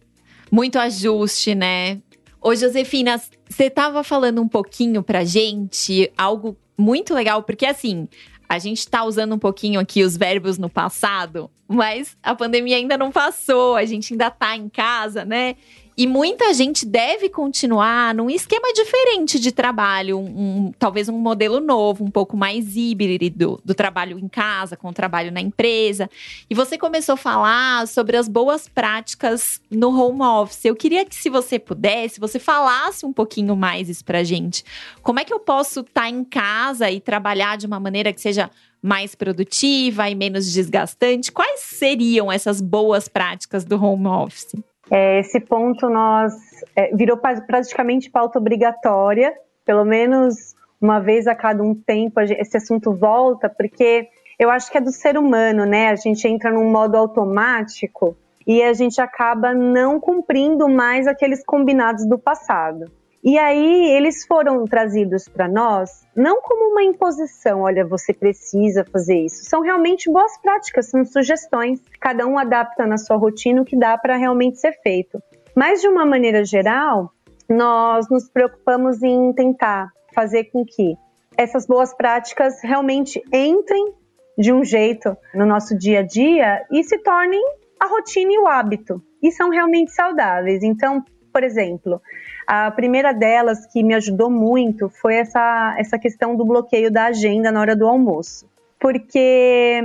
Muito 0.51 0.79
ajuste, 0.79 1.55
né? 1.55 2.01
Ô, 2.40 2.55
Josefina, 2.55 3.20
você 3.48 3.64
estava 3.64 4.03
falando 4.03 4.40
um 4.40 4.48
pouquinho 4.48 5.03
pra 5.03 5.25
gente 5.25 6.11
algo 6.16 6.57
muito 6.77 7.14
legal, 7.14 7.42
porque 7.42 7.66
assim, 7.66 8.09
a 8.48 8.59
gente 8.59 8.79
está 8.79 9.05
usando 9.05 9.35
um 9.35 9.38
pouquinho 9.38 9.81
aqui 9.81 10.03
os 10.03 10.16
verbos 10.16 10.59
no 10.59 10.68
passado, 10.68 11.51
mas 11.68 12.16
a 12.22 12.35
pandemia 12.35 12.77
ainda 12.77 12.98
não 12.98 13.11
passou, 13.11 13.77
a 13.77 13.85
gente 13.85 14.12
ainda 14.12 14.27
está 14.27 14.57
em 14.57 14.68
casa, 14.68 15.25
né? 15.25 15.57
E 15.94 16.07
muita 16.07 16.55
gente 16.55 16.87
deve 16.87 17.28
continuar 17.28 18.14
num 18.14 18.31
esquema 18.31 18.72
diferente 18.72 19.38
de 19.38 19.52
trabalho, 19.52 20.18
um, 20.18 20.24
um, 20.24 20.72
talvez 20.78 21.07
um 21.07 21.18
modelo 21.18 21.61
novo, 21.61 22.02
um 22.02 22.11
pouco 22.11 22.35
mais 22.35 22.76
híbrido 22.76 23.61
do 23.62 23.74
trabalho 23.74 24.18
em 24.18 24.26
casa 24.26 24.74
com 24.74 24.88
o 24.88 24.92
trabalho 24.92 25.31
na 25.31 25.40
empresa. 25.40 26.09
E 26.48 26.55
você 26.55 26.78
começou 26.78 27.12
a 27.12 27.18
falar 27.18 27.87
sobre 27.87 28.16
as 28.16 28.26
boas 28.26 28.66
práticas 28.66 29.61
no 29.70 29.90
home 29.90 30.22
office. 30.22 30.64
Eu 30.64 30.74
queria 30.74 31.05
que, 31.05 31.14
se 31.14 31.28
você 31.28 31.59
pudesse, 31.59 32.18
você 32.18 32.38
falasse 32.38 33.05
um 33.05 33.12
pouquinho 33.12 33.55
mais 33.55 33.90
isso 33.90 34.05
pra 34.05 34.24
gente. 34.24 34.64
Como 35.02 35.20
é 35.20 35.24
que 35.24 35.33
eu 35.33 35.40
posso 35.40 35.81
estar 35.81 36.02
tá 36.02 36.09
em 36.09 36.24
casa 36.24 36.90
e 36.90 37.00
trabalhar 37.00 37.59
de 37.59 37.66
uma 37.66 37.78
maneira 37.78 38.14
que 38.14 38.20
seja 38.20 38.50
mais 38.83 39.14
produtiva 39.14 40.09
e 40.09 40.14
menos 40.14 40.50
desgastante? 40.50 41.31
Quais 41.31 41.61
seriam 41.61 42.33
essas 42.33 42.62
boas 42.62 43.09
práticas 43.09 43.62
do 43.62 43.76
home 43.76 44.07
office? 44.07 44.57
É, 44.94 45.20
esse 45.20 45.40
ponto 45.40 45.88
nós 45.88 46.35
é, 46.76 46.94
virou 46.94 47.16
praticamente 47.16 48.11
pauta 48.11 48.38
obrigatória, 48.38 49.33
pelo 49.64 49.87
menos 49.87 50.55
uma 50.78 51.00
vez 51.00 51.26
a 51.26 51.35
cada 51.35 51.62
um 51.62 51.74
tempo 51.74 52.20
esse 52.20 52.59
assunto 52.59 52.92
volta, 52.92 53.48
porque 53.48 54.07
eu 54.38 54.50
acho 54.50 54.70
que 54.70 54.76
é 54.76 54.83
do 54.83 54.92
ser 54.92 55.16
humano, 55.16 55.64
né? 55.64 55.88
A 55.88 55.96
gente 55.96 56.28
entra 56.28 56.52
num 56.52 56.70
modo 56.70 56.98
automático 56.98 58.14
e 58.46 58.62
a 58.62 58.74
gente 58.74 59.00
acaba 59.00 59.55
não 59.55 59.98
cumprindo 59.98 60.68
mais 60.68 61.07
aqueles 61.07 61.42
combinados 61.42 62.07
do 62.07 62.18
passado. 62.18 62.85
E 63.22 63.38
aí 63.38 63.90
eles 63.92 64.26
foram 64.26 64.64
trazidos 64.64 65.28
para 65.28 65.46
nós 65.48 66.02
não 66.14 66.42
como 66.42 66.72
uma 66.72 66.82
imposição, 66.82 67.62
olha, 67.62 67.87
você 67.87 68.12
precisa 68.12 68.85
fazer 68.85 69.24
isso. 69.24 69.44
São 69.44 69.62
realmente 69.62 70.11
boas 70.11 70.37
práticas, 70.38 70.90
são 70.90 71.04
sugestões. 71.04 71.80
Cada 72.00 72.26
um 72.26 72.37
adapta 72.37 72.87
na 72.87 72.98
sua 72.98 73.16
rotina 73.16 73.62
o 73.62 73.64
que 73.64 73.78
dá 73.78 73.96
para 73.96 74.16
realmente 74.16 74.58
ser 74.58 74.72
feito. 74.82 75.22
Mas 75.56 75.80
de 75.80 75.88
uma 75.88 76.04
maneira 76.04 76.44
geral, 76.44 77.11
nós 77.48 78.08
nos 78.11 78.28
preocupamos 78.28 79.02
em 79.02 79.32
tentar 79.32 79.90
fazer 80.14 80.44
com 80.44 80.64
que 80.64 80.96
essas 81.37 81.66
boas 81.66 81.94
práticas 81.94 82.61
realmente 82.62 83.22
entrem 83.32 83.94
de 84.37 84.52
um 84.52 84.64
jeito 84.64 85.16
no 85.35 85.46
nosso 85.46 85.76
dia 85.76 86.00
a 86.00 86.02
dia 86.02 86.66
e 86.70 86.82
se 86.85 86.98
tornem 86.98 87.42
a 87.80 87.87
rotina 87.87 88.32
e 88.32 88.38
o 88.38 88.46
hábito. 88.46 89.02
E 89.22 89.30
são 89.30 89.48
realmente 89.48 89.92
saudáveis. 89.92 90.62
Então, 90.62 91.02
por 91.33 91.42
exemplo, 91.42 92.01
a 92.47 92.71
primeira 92.71 93.12
delas 93.12 93.66
que 93.66 93.83
me 93.83 93.95
ajudou 93.95 94.31
muito 94.31 94.88
foi 94.88 95.16
essa, 95.16 95.75
essa 95.79 95.99
questão 95.99 96.37
do 96.37 96.45
bloqueio 96.45 96.90
da 96.90 97.07
agenda 97.07 97.51
na 97.51 97.61
hora 97.61 97.75
do 97.75 97.87
almoço. 97.87 98.47
Porque 98.79 99.83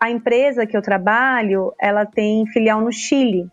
a 0.00 0.10
empresa 0.10 0.66
que 0.66 0.76
eu 0.76 0.82
trabalho, 0.82 1.72
ela 1.80 2.06
tem 2.06 2.46
filial 2.46 2.80
no 2.80 2.92
Chile. 2.92 3.46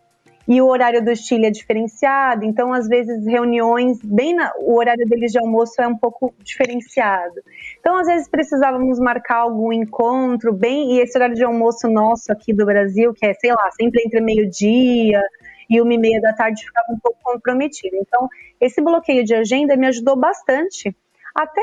E 0.48 0.62
o 0.62 0.66
horário 0.68 1.04
do 1.04 1.14
Chile 1.16 1.46
é 1.46 1.50
diferenciado, 1.50 2.44
então 2.44 2.72
às 2.72 2.86
vezes 2.86 3.26
reuniões, 3.26 3.98
bem 4.00 4.32
na, 4.32 4.52
o 4.60 4.78
horário 4.78 5.04
deles 5.04 5.32
de 5.32 5.40
almoço 5.40 5.82
é 5.82 5.88
um 5.88 5.96
pouco 5.96 6.32
diferenciado. 6.38 7.34
Então 7.80 7.96
às 7.96 8.06
vezes 8.06 8.28
precisávamos 8.28 9.00
marcar 9.00 9.38
algum 9.38 9.72
encontro 9.72 10.52
bem, 10.52 10.92
e 10.92 11.00
esse 11.00 11.18
horário 11.18 11.34
de 11.34 11.42
almoço 11.42 11.88
nosso 11.88 12.30
aqui 12.30 12.52
do 12.52 12.64
Brasil, 12.64 13.12
que 13.12 13.26
é, 13.26 13.34
sei 13.34 13.50
lá, 13.50 13.68
sempre 13.72 14.02
entre 14.06 14.20
meio-dia 14.20 15.20
e 15.68 15.80
uma 15.80 15.94
e 15.94 15.98
meia 15.98 16.20
da 16.20 16.32
tarde 16.32 16.64
ficava 16.64 16.92
um 16.92 16.98
pouco 16.98 17.18
comprometido. 17.22 17.96
Então, 17.96 18.28
esse 18.60 18.80
bloqueio 18.80 19.24
de 19.24 19.34
agenda 19.34 19.76
me 19.76 19.86
ajudou 19.86 20.16
bastante, 20.16 20.96
até 21.34 21.62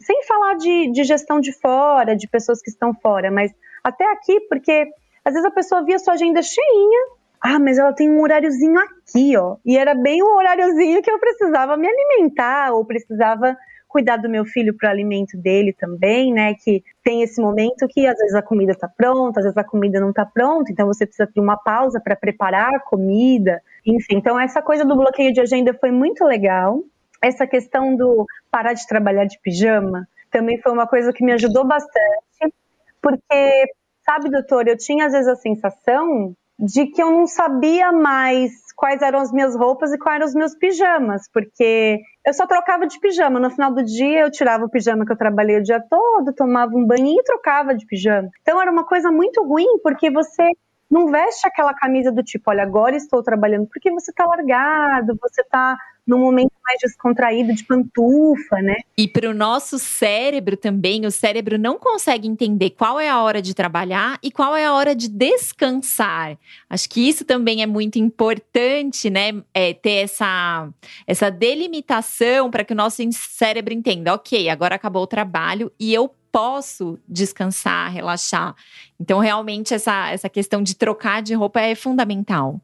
sem 0.00 0.22
falar 0.24 0.54
de, 0.54 0.90
de 0.90 1.04
gestão 1.04 1.40
de 1.40 1.52
fora, 1.52 2.16
de 2.16 2.28
pessoas 2.28 2.60
que 2.60 2.70
estão 2.70 2.92
fora, 2.94 3.30
mas 3.30 3.52
até 3.84 4.10
aqui, 4.10 4.40
porque 4.48 4.88
às 5.24 5.32
vezes 5.32 5.46
a 5.46 5.52
pessoa 5.52 5.84
via 5.84 5.98
sua 5.98 6.14
agenda 6.14 6.42
cheinha, 6.42 7.00
ah, 7.40 7.58
mas 7.58 7.78
ela 7.78 7.92
tem 7.92 8.10
um 8.10 8.20
horáriozinho 8.20 8.78
aqui, 8.78 9.36
ó. 9.36 9.56
E 9.64 9.76
era 9.76 9.94
bem 9.94 10.22
o 10.22 10.36
horáriozinho 10.36 11.02
que 11.02 11.10
eu 11.10 11.18
precisava 11.18 11.76
me 11.76 11.88
alimentar, 11.88 12.72
ou 12.72 12.84
precisava 12.84 13.56
cuidar 13.92 14.16
do 14.16 14.28
meu 14.28 14.44
filho 14.44 14.74
para 14.74 14.88
o 14.88 14.90
alimento 14.90 15.36
dele 15.36 15.72
também, 15.72 16.32
né? 16.32 16.54
Que 16.54 16.82
tem 17.04 17.22
esse 17.22 17.40
momento 17.40 17.86
que 17.88 18.06
às 18.06 18.16
vezes 18.16 18.34
a 18.34 18.42
comida 18.42 18.72
está 18.72 18.88
pronta, 18.88 19.40
às 19.40 19.44
vezes 19.44 19.58
a 19.58 19.62
comida 19.62 20.00
não 20.00 20.10
está 20.10 20.24
pronta, 20.24 20.72
então 20.72 20.86
você 20.86 21.04
precisa 21.04 21.30
ter 21.32 21.40
uma 21.40 21.56
pausa 21.56 22.00
para 22.00 22.16
preparar 22.16 22.74
a 22.74 22.80
comida. 22.80 23.60
Enfim, 23.84 24.16
então 24.16 24.40
essa 24.40 24.62
coisa 24.62 24.84
do 24.84 24.96
bloqueio 24.96 25.32
de 25.32 25.40
agenda 25.40 25.74
foi 25.74 25.90
muito 25.90 26.24
legal. 26.24 26.82
Essa 27.22 27.46
questão 27.46 27.94
do 27.94 28.26
parar 28.50 28.72
de 28.72 28.86
trabalhar 28.86 29.26
de 29.26 29.38
pijama 29.40 30.08
também 30.30 30.58
foi 30.60 30.72
uma 30.72 30.86
coisa 30.86 31.12
que 31.12 31.24
me 31.24 31.32
ajudou 31.32 31.64
bastante, 31.66 32.54
porque, 33.02 33.64
sabe, 34.04 34.30
doutor, 34.30 34.66
eu 34.66 34.76
tinha 34.78 35.06
às 35.06 35.12
vezes 35.12 35.28
a 35.28 35.36
sensação 35.36 36.34
de 36.62 36.86
que 36.86 37.02
eu 37.02 37.10
não 37.10 37.26
sabia 37.26 37.90
mais 37.90 38.52
quais 38.76 39.02
eram 39.02 39.18
as 39.18 39.32
minhas 39.32 39.56
roupas 39.56 39.92
e 39.92 39.98
quais 39.98 40.16
eram 40.16 40.26
os 40.26 40.34
meus 40.34 40.54
pijamas, 40.54 41.28
porque 41.32 41.98
eu 42.24 42.32
só 42.32 42.46
trocava 42.46 42.86
de 42.86 43.00
pijama. 43.00 43.40
No 43.40 43.50
final 43.50 43.74
do 43.74 43.82
dia, 43.82 44.20
eu 44.20 44.30
tirava 44.30 44.64
o 44.64 44.70
pijama 44.70 45.04
que 45.04 45.10
eu 45.10 45.18
trabalhei 45.18 45.58
o 45.58 45.62
dia 45.62 45.82
todo, 45.90 46.32
tomava 46.32 46.70
um 46.76 46.86
banho 46.86 47.18
e 47.18 47.24
trocava 47.24 47.74
de 47.74 47.84
pijama. 47.84 48.28
Então 48.42 48.62
era 48.62 48.70
uma 48.70 48.86
coisa 48.86 49.10
muito 49.10 49.42
ruim, 49.42 49.80
porque 49.82 50.08
você 50.08 50.50
não 50.92 51.06
veste 51.06 51.48
aquela 51.48 51.72
camisa 51.72 52.12
do 52.12 52.22
tipo, 52.22 52.50
olha, 52.50 52.62
agora 52.62 52.94
estou 52.94 53.22
trabalhando, 53.22 53.66
porque 53.66 53.90
você 53.90 54.10
está 54.10 54.26
largado, 54.26 55.18
você 55.22 55.40
está 55.40 55.74
num 56.06 56.18
momento 56.18 56.52
mais 56.62 56.78
descontraído 56.82 57.54
de 57.54 57.64
pantufa, 57.64 58.56
né? 58.60 58.76
E 58.98 59.08
para 59.08 59.30
o 59.30 59.32
nosso 59.32 59.78
cérebro 59.78 60.54
também, 60.54 61.06
o 61.06 61.10
cérebro 61.10 61.56
não 61.56 61.78
consegue 61.78 62.28
entender 62.28 62.70
qual 62.70 63.00
é 63.00 63.08
a 63.08 63.22
hora 63.22 63.40
de 63.40 63.54
trabalhar 63.54 64.18
e 64.22 64.30
qual 64.30 64.54
é 64.54 64.66
a 64.66 64.74
hora 64.74 64.94
de 64.94 65.08
descansar. 65.08 66.36
Acho 66.68 66.90
que 66.90 67.08
isso 67.08 67.24
também 67.24 67.62
é 67.62 67.66
muito 67.66 67.98
importante, 67.98 69.08
né? 69.08 69.42
É 69.54 69.72
ter 69.72 70.04
essa, 70.04 70.68
essa 71.06 71.30
delimitação 71.30 72.50
para 72.50 72.64
que 72.64 72.74
o 72.74 72.76
nosso 72.76 73.02
cérebro 73.12 73.72
entenda, 73.72 74.12
ok, 74.12 74.50
agora 74.50 74.74
acabou 74.74 75.04
o 75.04 75.06
trabalho 75.06 75.72
e 75.80 75.94
eu 75.94 76.14
posso 76.32 76.98
descansar, 77.06 77.92
relaxar. 77.92 78.56
Então, 78.98 79.20
realmente, 79.20 79.74
essa, 79.74 80.10
essa 80.10 80.28
questão 80.28 80.62
de 80.62 80.74
trocar 80.74 81.22
de 81.22 81.34
roupa 81.34 81.60
é 81.60 81.74
fundamental 81.74 82.60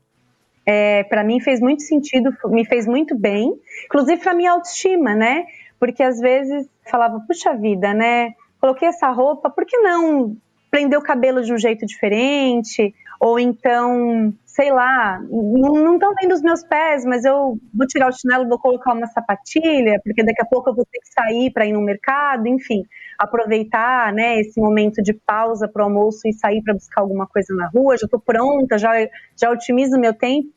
é, 0.71 1.03
para 1.05 1.25
mim 1.25 1.41
fez 1.41 1.61
muito 1.61 1.83
sentido, 1.83 2.31
me 2.51 2.63
fez 2.63 2.87
muito 2.87 3.17
bem, 3.17 3.59
inclusive 3.87 4.21
para 4.21 4.35
minha 4.35 4.53
autoestima, 4.53 5.15
né? 5.15 5.47
Porque 5.81 6.03
às 6.03 6.21
vezes 6.21 6.69
falava, 6.91 7.19
puxa 7.27 7.55
vida, 7.55 7.95
né? 7.95 8.35
Coloquei 8.61 8.87
essa 8.87 9.09
roupa, 9.09 9.49
por 9.49 9.65
que 9.65 9.79
não 9.79 10.37
prender 10.71 10.99
o 10.99 11.03
cabelo 11.03 11.43
de 11.43 11.55
um 11.55 11.57
jeito 11.57 11.87
diferente? 11.87 12.95
Ou 13.21 13.39
então, 13.39 14.33
sei 14.45 14.71
lá, 14.71 15.21
não 15.29 15.95
estão 15.95 16.15
vendo 16.21 16.33
os 16.33 16.43
meus 16.43 16.63
pés, 16.63 17.05
mas 17.05 17.25
eu 17.25 17.59
vou 17.75 17.87
tirar 17.89 18.09
o 18.09 18.13
chinelo, 18.13 18.49
vou 18.49 18.59
colocar 18.59 18.93
uma 18.93 19.07
sapatilha, 19.09 20.01
porque 20.05 20.23
daqui 20.23 20.41
a 20.41 20.47
pouco 20.47 20.71
eu 20.71 20.75
vou 20.75 20.85
ter 20.85 21.01
que 21.01 21.13
sair 21.13 21.51
para 21.53 21.67
ir 21.67 21.73
no 21.73 21.81
mercado, 21.81 22.47
enfim, 22.47 22.85
aproveitar, 23.19 24.13
né, 24.13 24.39
esse 24.41 24.61
momento 24.61 25.03
de 25.03 25.13
pausa 25.13 25.67
para 25.67 25.83
o 25.83 25.85
almoço 25.87 26.29
e 26.29 26.33
sair 26.33 26.63
para 26.63 26.75
buscar 26.75 27.01
alguma 27.01 27.27
coisa 27.27 27.53
na 27.55 27.69
rua, 27.69 27.97
já 27.97 28.05
estou 28.05 28.21
pronta, 28.21 28.79
já 28.79 28.93
já 29.37 29.51
otimizo 29.51 29.99
meu 29.99 30.15
tempo. 30.15 30.49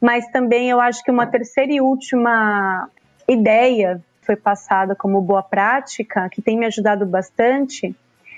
Mas 0.00 0.26
também 0.28 0.68
eu 0.68 0.80
acho 0.80 1.02
que 1.02 1.10
uma 1.10 1.26
terceira 1.26 1.72
e 1.72 1.80
última 1.80 2.90
ideia 3.26 4.02
foi 4.20 4.36
passada 4.36 4.94
como 4.94 5.22
boa 5.22 5.42
prática, 5.42 6.28
que 6.28 6.42
tem 6.42 6.58
me 6.58 6.66
ajudado 6.66 7.06
bastante, 7.06 7.94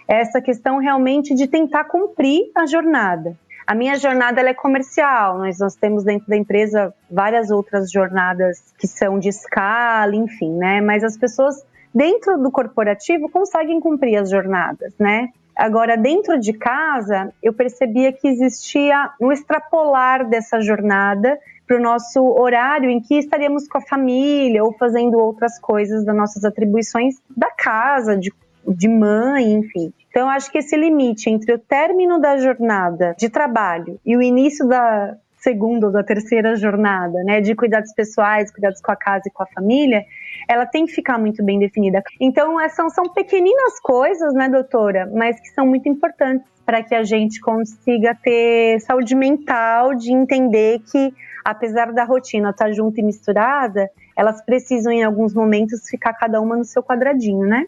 é 0.08 0.20
essa 0.20 0.40
questão 0.40 0.78
realmente 0.78 1.34
de 1.34 1.48
tentar 1.48 1.84
cumprir 1.84 2.50
a 2.54 2.66
jornada. 2.66 3.36
A 3.66 3.74
minha 3.74 3.96
jornada 3.96 4.40
é 4.40 4.54
comercial, 4.54 5.38
nós, 5.38 5.58
nós 5.58 5.74
temos 5.74 6.04
dentro 6.04 6.28
da 6.28 6.36
empresa 6.36 6.94
várias 7.10 7.50
outras 7.50 7.90
jornadas 7.90 8.62
que 8.78 8.86
são 8.86 9.18
de 9.18 9.28
escala, 9.28 10.14
enfim, 10.14 10.52
né? 10.52 10.80
Mas 10.80 11.02
as 11.02 11.18
pessoas 11.18 11.66
dentro 11.92 12.38
do 12.38 12.50
corporativo 12.50 13.28
conseguem 13.28 13.80
cumprir 13.80 14.16
as 14.18 14.30
jornadas, 14.30 14.92
né? 14.98 15.30
Agora, 15.56 15.96
dentro 15.96 16.38
de 16.38 16.52
casa, 16.52 17.32
eu 17.42 17.52
percebia 17.52 18.12
que 18.12 18.28
existia 18.28 19.10
um 19.20 19.32
extrapolar 19.32 20.28
dessa 20.28 20.60
jornada 20.60 21.36
para 21.66 21.78
o 21.78 21.80
nosso 21.80 22.22
horário 22.22 22.88
em 22.88 23.00
que 23.00 23.18
estaríamos 23.18 23.66
com 23.66 23.78
a 23.78 23.80
família 23.80 24.62
ou 24.62 24.72
fazendo 24.74 25.18
outras 25.18 25.58
coisas 25.58 26.04
das 26.04 26.14
nossas 26.14 26.44
atribuições 26.44 27.16
da 27.34 27.50
casa, 27.50 28.16
de, 28.16 28.30
de 28.74 28.88
mãe, 28.88 29.52
enfim. 29.52 29.92
Então, 30.10 30.28
acho 30.28 30.50
que 30.50 30.58
esse 30.58 30.76
limite 30.76 31.28
entre 31.28 31.52
o 31.52 31.58
término 31.58 32.20
da 32.20 32.38
jornada 32.38 33.14
de 33.18 33.28
trabalho 33.28 34.00
e 34.04 34.16
o 34.16 34.22
início 34.22 34.66
da 34.66 35.16
segunda 35.36 35.86
ou 35.86 35.92
da 35.92 36.02
terceira 36.02 36.56
jornada, 36.56 37.22
né, 37.22 37.40
de 37.40 37.54
cuidados 37.54 37.92
pessoais, 37.92 38.50
cuidados 38.50 38.80
com 38.80 38.90
a 38.90 38.96
casa 38.96 39.24
e 39.26 39.30
com 39.30 39.42
a 39.42 39.46
família, 39.46 40.04
ela 40.48 40.66
tem 40.66 40.86
que 40.86 40.92
ficar 40.92 41.18
muito 41.18 41.44
bem 41.44 41.58
definida. 41.58 42.02
Então, 42.20 42.56
são, 42.70 42.90
são 42.90 43.04
pequeninas 43.12 43.78
coisas, 43.80 44.34
né, 44.34 44.48
doutora, 44.48 45.08
mas 45.14 45.38
que 45.38 45.48
são 45.50 45.66
muito 45.66 45.88
importantes 45.88 46.46
para 46.64 46.82
que 46.82 46.94
a 46.94 47.04
gente 47.04 47.40
consiga 47.40 48.16
ter 48.20 48.80
saúde 48.80 49.14
mental 49.14 49.94
de 49.94 50.12
entender 50.12 50.80
que 50.90 51.14
apesar 51.44 51.92
da 51.92 52.02
rotina 52.02 52.50
estar 52.50 52.64
tá 52.64 52.72
junto 52.72 52.98
e 52.98 53.04
misturada, 53.04 53.88
elas 54.16 54.44
precisam 54.44 54.92
em 54.92 55.04
alguns 55.04 55.32
momentos 55.32 55.88
ficar 55.88 56.12
cada 56.14 56.40
uma 56.40 56.56
no 56.56 56.64
seu 56.64 56.82
quadradinho, 56.82 57.46
né? 57.46 57.66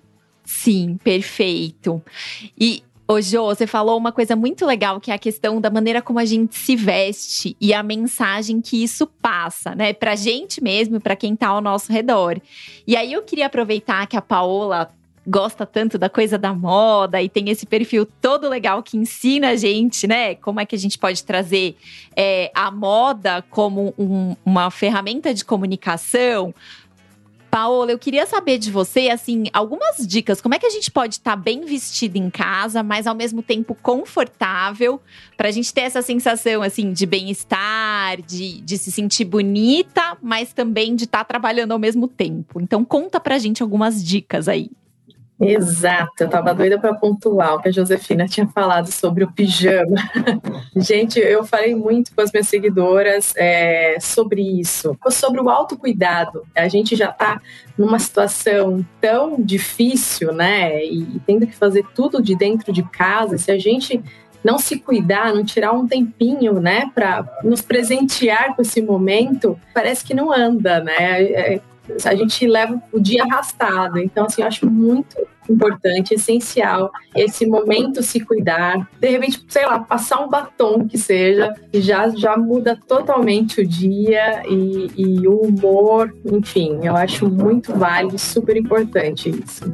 Sim, 0.48 0.96
perfeito. 1.04 2.02
E 2.58 2.82
Ô, 3.10 3.22
Jo, 3.22 3.46
você 3.46 3.66
falou 3.66 3.96
uma 3.96 4.12
coisa 4.12 4.36
muito 4.36 4.66
legal, 4.66 5.00
que 5.00 5.10
é 5.10 5.14
a 5.14 5.18
questão 5.18 5.62
da 5.62 5.70
maneira 5.70 6.02
como 6.02 6.18
a 6.18 6.26
gente 6.26 6.58
se 6.58 6.76
veste 6.76 7.56
e 7.58 7.72
a 7.72 7.82
mensagem 7.82 8.60
que 8.60 8.82
isso 8.82 9.06
passa, 9.06 9.74
né? 9.74 9.94
Pra 9.94 10.14
gente 10.14 10.62
mesmo, 10.62 11.00
para 11.00 11.16
quem 11.16 11.34
tá 11.34 11.48
ao 11.48 11.62
nosso 11.62 11.90
redor. 11.90 12.38
E 12.86 12.94
aí 12.94 13.14
eu 13.14 13.22
queria 13.22 13.46
aproveitar 13.46 14.06
que 14.06 14.14
a 14.14 14.20
Paola 14.20 14.90
gosta 15.26 15.64
tanto 15.64 15.98
da 15.98 16.08
coisa 16.08 16.36
da 16.36 16.52
moda 16.54 17.20
e 17.22 17.28
tem 17.28 17.48
esse 17.50 17.64
perfil 17.64 18.06
todo 18.20 18.48
legal 18.48 18.82
que 18.82 18.96
ensina 18.96 19.50
a 19.50 19.56
gente, 19.56 20.06
né? 20.06 20.34
Como 20.34 20.60
é 20.60 20.66
que 20.66 20.74
a 20.74 20.78
gente 20.78 20.98
pode 20.98 21.24
trazer 21.24 21.76
é, 22.14 22.50
a 22.54 22.70
moda 22.70 23.42
como 23.50 23.94
um, 23.98 24.36
uma 24.44 24.70
ferramenta 24.70 25.32
de 25.32 25.44
comunicação. 25.44 26.54
Paola, 27.50 27.92
eu 27.92 27.98
queria 27.98 28.26
saber 28.26 28.58
de 28.58 28.70
você, 28.70 29.08
assim, 29.08 29.44
algumas 29.52 30.06
dicas. 30.06 30.40
Como 30.40 30.54
é 30.54 30.58
que 30.58 30.66
a 30.66 30.70
gente 30.70 30.90
pode 30.90 31.14
estar 31.14 31.32
tá 31.32 31.36
bem 31.36 31.64
vestido 31.64 32.16
em 32.16 32.30
casa, 32.30 32.82
mas 32.82 33.06
ao 33.06 33.14
mesmo 33.14 33.42
tempo 33.42 33.74
confortável, 33.82 35.00
para 35.36 35.48
a 35.48 35.50
gente 35.50 35.72
ter 35.72 35.82
essa 35.82 36.02
sensação, 36.02 36.62
assim, 36.62 36.92
de 36.92 37.06
bem-estar, 37.06 38.20
de, 38.22 38.60
de 38.60 38.78
se 38.78 38.92
sentir 38.92 39.24
bonita, 39.24 40.16
mas 40.22 40.52
também 40.52 40.94
de 40.94 41.04
estar 41.04 41.18
tá 41.18 41.24
trabalhando 41.24 41.72
ao 41.72 41.78
mesmo 41.78 42.06
tempo. 42.06 42.60
Então, 42.60 42.84
conta 42.84 43.18
pra 43.18 43.38
gente 43.38 43.62
algumas 43.62 44.04
dicas 44.04 44.48
aí. 44.48 44.70
Exato, 45.40 46.24
eu 46.24 46.28
tava 46.28 46.52
doida 46.52 46.80
para 46.80 46.94
pontuar 46.94 47.54
o 47.54 47.62
que 47.62 47.68
a 47.68 47.72
Josefina 47.72 48.26
tinha 48.26 48.46
falado 48.48 48.90
sobre 48.90 49.22
o 49.22 49.30
pijama. 49.30 49.96
Gente, 50.74 51.20
eu 51.20 51.44
falei 51.44 51.76
muito 51.76 52.12
com 52.12 52.20
as 52.20 52.32
minhas 52.32 52.48
seguidoras 52.48 53.32
é, 53.36 53.98
sobre 54.00 54.42
isso, 54.42 54.98
sobre 55.10 55.40
o 55.40 55.48
autocuidado. 55.48 56.44
A 56.56 56.66
gente 56.66 56.96
já 56.96 57.12
tá 57.12 57.40
numa 57.76 58.00
situação 58.00 58.84
tão 59.00 59.36
difícil, 59.40 60.32
né? 60.32 60.84
E 60.84 61.20
tendo 61.24 61.46
que 61.46 61.54
fazer 61.54 61.86
tudo 61.94 62.20
de 62.20 62.34
dentro 62.34 62.72
de 62.72 62.82
casa. 62.82 63.38
Se 63.38 63.52
a 63.52 63.58
gente 63.58 64.02
não 64.42 64.58
se 64.58 64.80
cuidar, 64.80 65.32
não 65.32 65.44
tirar 65.44 65.72
um 65.72 65.86
tempinho, 65.86 66.54
né, 66.60 66.90
para 66.94 67.24
nos 67.44 67.60
presentear 67.60 68.54
com 68.54 68.62
esse 68.62 68.80
momento, 68.80 69.58
parece 69.74 70.04
que 70.04 70.14
não 70.14 70.32
anda, 70.32 70.80
né? 70.80 71.22
É, 71.22 71.60
a 72.04 72.14
gente 72.14 72.46
leva 72.46 72.80
o 72.92 73.00
dia 73.00 73.24
arrastado. 73.24 73.98
Então, 73.98 74.26
assim, 74.26 74.42
eu 74.42 74.48
acho 74.48 74.68
muito 74.68 75.16
importante, 75.52 76.14
essencial, 76.14 76.90
esse 77.14 77.46
momento 77.46 78.02
se 78.02 78.20
cuidar. 78.20 78.88
De 79.00 79.08
repente, 79.08 79.44
sei 79.48 79.66
lá, 79.66 79.78
passar 79.80 80.20
um 80.20 80.28
batom 80.28 80.86
que 80.86 80.98
seja, 80.98 81.52
já, 81.72 82.08
já 82.10 82.36
muda 82.36 82.78
totalmente 82.86 83.60
o 83.60 83.66
dia 83.66 84.42
e, 84.48 84.90
e 84.96 85.28
o 85.28 85.40
humor. 85.42 86.14
Enfim, 86.24 86.80
eu 86.82 86.96
acho 86.96 87.28
muito 87.28 87.72
válido, 87.74 88.18
super 88.18 88.56
importante 88.56 89.28
isso. 89.30 89.64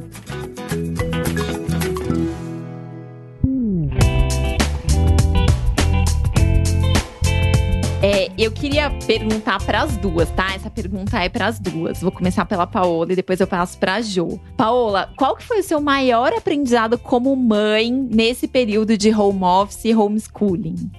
É, 8.07 8.31
eu 8.37 8.53
queria 8.53 8.90
perguntar 9.07 9.64
para 9.64 9.81
as 9.81 9.97
duas, 9.97 10.31
tá? 10.33 10.53
Essa 10.55 10.69
pergunta 10.69 11.19
é 11.19 11.31
para 11.31 11.47
as 11.47 11.59
duas. 11.59 12.03
Vou 12.03 12.12
começar 12.12 12.45
pela 12.45 12.67
Paola 12.67 13.14
e 13.14 13.17
depois 13.17 13.40
eu 13.40 13.47
passo 13.47 13.79
para 13.79 13.95
a 13.95 14.03
Jo. 14.03 14.38
Paola, 14.59 15.11
qual 15.17 15.35
que 15.35 15.43
foi 15.43 15.61
o 15.61 15.62
seu 15.62 15.81
maior 15.81 16.31
aprendizado 16.35 16.99
como 16.99 17.35
mãe 17.35 17.90
nesse 17.90 18.47
período 18.47 18.99
de 18.99 19.11
home 19.11 19.43
office 19.43 19.87
e 19.87 19.95
homeschooling? 19.95 20.90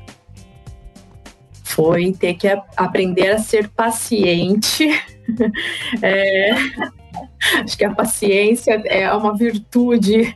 Foi 1.63 2.11
ter 2.11 2.33
que 2.33 2.47
aprender 2.75 3.29
a 3.29 3.37
ser 3.37 3.69
paciente. 3.69 4.89
é, 6.01 6.55
Acho 7.63 7.77
que 7.77 7.85
a 7.85 7.93
paciência 7.93 8.81
é 8.85 9.11
uma 9.13 9.35
virtude 9.35 10.33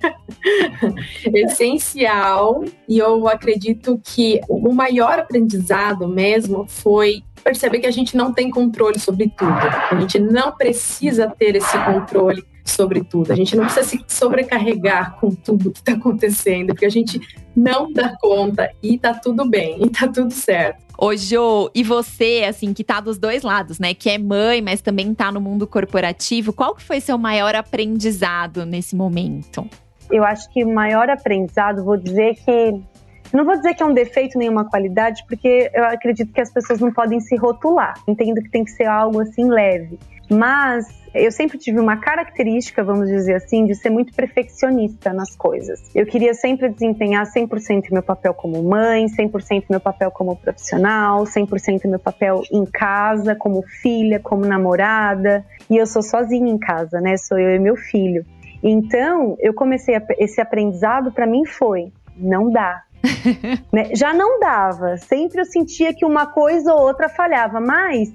essencial 1.34 2.64
e 2.88 2.98
eu 2.98 3.28
acredito 3.28 4.00
que 4.04 4.40
o 4.48 4.72
maior 4.74 5.20
aprendizado 5.20 6.08
mesmo 6.08 6.66
foi 6.68 7.24
perceber 7.44 7.80
que 7.80 7.88
a 7.88 7.92
gente 7.92 8.16
não 8.16 8.34
tem 8.34 8.50
controle 8.50 9.00
sobre 9.00 9.30
tudo. 9.30 9.52
A 9.92 10.00
gente 10.00 10.20
não 10.20 10.52
precisa 10.52 11.28
ter 11.28 11.56
esse 11.56 11.78
controle 11.86 12.44
sobre 12.64 13.04
tudo. 13.04 13.32
A 13.32 13.36
gente 13.36 13.56
não 13.56 13.66
precisa 13.66 13.88
se 13.88 14.04
sobrecarregar 14.08 15.18
com 15.20 15.32
tudo 15.32 15.72
que 15.72 15.80
está 15.80 15.94
acontecendo, 15.94 16.68
porque 16.68 16.86
a 16.86 16.90
gente 16.90 17.20
não 17.56 17.92
dá 17.92 18.16
conta 18.20 18.72
e 18.82 18.98
tá 18.98 19.14
tudo 19.14 19.50
bem, 19.50 19.84
e 19.84 19.90
tá 19.90 20.08
tudo 20.08 20.32
certo. 20.32 20.90
Ô, 20.98 21.16
Jo, 21.16 21.70
e 21.74 21.84
você, 21.84 22.46
assim, 22.48 22.74
que 22.74 22.84
tá 22.84 23.00
dos 23.00 23.18
dois 23.18 23.44
lados, 23.44 23.80
né? 23.80 23.94
Que 23.94 24.10
é 24.10 24.18
mãe, 24.18 24.62
mas 24.62 24.82
também 24.82 25.14
tá 25.14 25.32
no 25.32 25.40
mundo 25.40 25.66
corporativo, 25.66 26.52
qual 26.52 26.76
que 26.76 26.84
foi 26.84 27.00
seu 27.00 27.18
maior 27.18 27.56
aprendizado 27.56 28.66
nesse 28.66 28.96
momento? 28.96 29.66
Eu 30.12 30.24
acho 30.26 30.52
que 30.52 30.64
o 30.64 30.74
maior 30.74 31.10
aprendizado, 31.10 31.86
vou 31.86 31.96
dizer 31.96 32.36
que 32.44 32.82
não 33.32 33.46
vou 33.46 33.56
dizer 33.56 33.76
que 33.76 33.84
é 33.84 33.86
um 33.86 33.94
defeito 33.94 34.38
nem 34.38 34.50
uma 34.50 34.66
qualidade, 34.66 35.24
porque 35.28 35.70
eu 35.74 35.86
acredito 35.86 36.34
que 36.34 36.42
as 36.42 36.52
pessoas 36.52 36.80
não 36.80 36.92
podem 36.92 37.20
se 37.20 37.36
rotular. 37.36 37.94
Entendo 38.08 38.42
que 38.42 38.50
tem 38.50 38.64
que 38.64 38.72
ser 38.72 38.86
algo 38.86 39.22
assim 39.22 39.48
leve. 39.48 40.00
Mas 40.30 40.86
eu 41.14 41.32
sempre 41.32 41.58
tive 41.58 41.80
uma 41.80 41.98
característica, 41.98 42.84
vamos 42.84 43.10
dizer 43.10 43.36
assim, 43.36 43.66
de 43.66 43.74
ser 43.74 43.90
muito 43.90 44.14
perfeccionista 44.14 45.12
nas 45.12 45.36
coisas. 45.36 45.90
Eu 45.96 46.06
queria 46.06 46.34
sempre 46.34 46.70
desempenhar 46.70 47.26
100% 47.26 47.92
meu 47.92 48.04
papel 48.04 48.34
como 48.34 48.62
mãe, 48.62 49.08
100% 49.08 49.66
meu 49.70 49.80
papel 49.80 50.12
como 50.12 50.36
profissional, 50.36 51.24
100% 51.24 51.88
meu 51.88 52.00
papel 52.00 52.44
em 52.52 52.66
casa, 52.66 53.36
como 53.36 53.64
filha, 53.82 54.20
como 54.20 54.46
namorada. 54.46 55.44
E 55.70 55.78
eu 55.78 55.88
sou 55.88 56.04
sozinha 56.04 56.52
em 56.52 56.60
casa, 56.60 57.02
né? 57.02 57.18
Sou 57.18 57.40
eu 57.40 57.56
e 57.56 57.60
meu 57.60 57.76
filho. 57.76 58.24
Então, 58.62 59.36
eu 59.40 59.54
comecei 59.54 59.96
a, 59.96 60.04
esse 60.20 60.40
aprendizado 60.40 61.12
para 61.12 61.26
mim 61.26 61.46
foi: 61.46 61.92
não 62.16 62.52
dá. 62.52 62.84
né? 63.74 63.96
Já 63.96 64.14
não 64.14 64.40
dava. 64.40 64.98
Sempre 64.98 65.42
eu 65.42 65.46
sentia 65.46 65.94
que 65.94 66.06
uma 66.06 66.28
coisa 66.28 66.74
ou 66.74 66.82
outra 66.82 67.10
falhava, 67.10 67.60
mas 67.60 68.14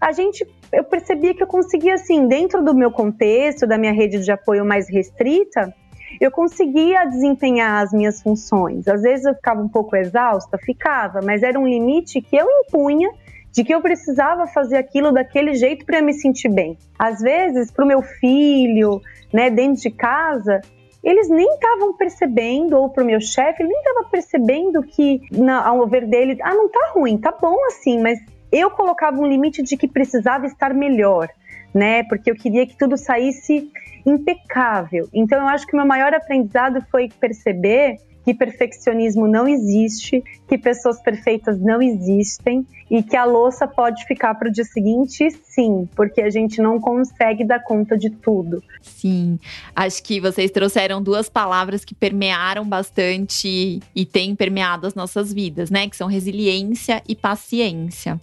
a 0.00 0.12
gente 0.12 0.46
eu 0.72 0.84
percebia 0.84 1.34
que 1.34 1.42
eu 1.42 1.46
conseguia, 1.46 1.94
assim, 1.94 2.26
dentro 2.26 2.62
do 2.62 2.74
meu 2.74 2.90
contexto, 2.90 3.66
da 3.66 3.76
minha 3.76 3.92
rede 3.92 4.20
de 4.20 4.30
apoio 4.30 4.64
mais 4.64 4.88
restrita, 4.88 5.74
eu 6.20 6.30
conseguia 6.30 7.04
desempenhar 7.04 7.82
as 7.82 7.92
minhas 7.92 8.22
funções. 8.22 8.88
Às 8.88 9.02
vezes 9.02 9.26
eu 9.26 9.34
ficava 9.34 9.60
um 9.60 9.68
pouco 9.68 9.96
exausta, 9.96 10.58
ficava, 10.58 11.20
mas 11.22 11.42
era 11.42 11.58
um 11.58 11.66
limite 11.66 12.20
que 12.20 12.36
eu 12.36 12.46
impunha 12.46 13.10
de 13.52 13.64
que 13.64 13.74
eu 13.74 13.80
precisava 13.80 14.46
fazer 14.46 14.76
aquilo 14.76 15.12
daquele 15.12 15.54
jeito 15.54 15.84
para 15.84 16.00
me 16.00 16.12
sentir 16.12 16.48
bem. 16.48 16.78
Às 16.98 17.20
vezes, 17.20 17.70
para 17.70 17.84
o 17.84 17.88
meu 17.88 18.00
filho, 18.00 19.00
né, 19.32 19.50
dentro 19.50 19.82
de 19.82 19.90
casa, 19.90 20.60
eles 21.02 21.28
nem 21.28 21.54
estavam 21.54 21.94
percebendo, 21.94 22.76
ou 22.76 22.90
para 22.90 23.02
o 23.02 23.06
meu 23.06 23.20
chefe, 23.20 23.62
ele 23.62 23.70
nem 23.70 23.78
estava 23.78 24.08
percebendo 24.08 24.82
que, 24.82 25.20
na, 25.32 25.66
ao 25.66 25.86
ver 25.88 26.06
dele, 26.06 26.38
ah, 26.42 26.54
não 26.54 26.68
tá 26.68 26.92
ruim, 26.94 27.18
tá 27.18 27.32
bom 27.32 27.56
assim, 27.66 28.00
mas 28.00 28.20
eu 28.52 28.70
colocava 28.70 29.18
um 29.18 29.26
limite 29.26 29.62
de 29.62 29.76
que 29.76 29.88
precisava 29.88 30.46
estar 30.46 30.74
melhor, 30.74 31.28
né? 31.74 32.02
Porque 32.04 32.30
eu 32.30 32.34
queria 32.34 32.66
que 32.66 32.76
tudo 32.76 32.96
saísse 32.96 33.70
impecável. 34.04 35.08
Então 35.12 35.40
eu 35.40 35.48
acho 35.48 35.66
que 35.66 35.74
o 35.74 35.76
meu 35.76 35.86
maior 35.86 36.12
aprendizado 36.14 36.84
foi 36.90 37.08
perceber 37.20 37.98
que 38.24 38.34
perfeccionismo 38.34 39.26
não 39.26 39.48
existe, 39.48 40.22
que 40.48 40.58
pessoas 40.58 41.00
perfeitas 41.00 41.58
não 41.60 41.80
existem 41.80 42.66
e 42.90 43.02
que 43.02 43.16
a 43.16 43.24
louça 43.24 43.66
pode 43.66 44.04
ficar 44.04 44.34
para 44.34 44.48
o 44.48 44.52
dia 44.52 44.64
seguinte, 44.64 45.30
sim, 45.44 45.88
porque 45.94 46.20
a 46.20 46.28
gente 46.28 46.60
não 46.60 46.80
consegue 46.80 47.44
dar 47.44 47.60
conta 47.60 47.96
de 47.96 48.10
tudo. 48.10 48.62
Sim, 48.82 49.38
acho 49.74 50.02
que 50.02 50.20
vocês 50.20 50.50
trouxeram 50.50 51.00
duas 51.02 51.28
palavras 51.28 51.84
que 51.84 51.94
permearam 51.94 52.68
bastante 52.68 53.80
e 53.94 54.04
têm 54.04 54.34
permeado 54.34 54.86
as 54.86 54.94
nossas 54.94 55.32
vidas, 55.32 55.70
né? 55.70 55.88
Que 55.88 55.96
são 55.96 56.08
resiliência 56.08 57.02
e 57.08 57.14
paciência. 57.14 58.20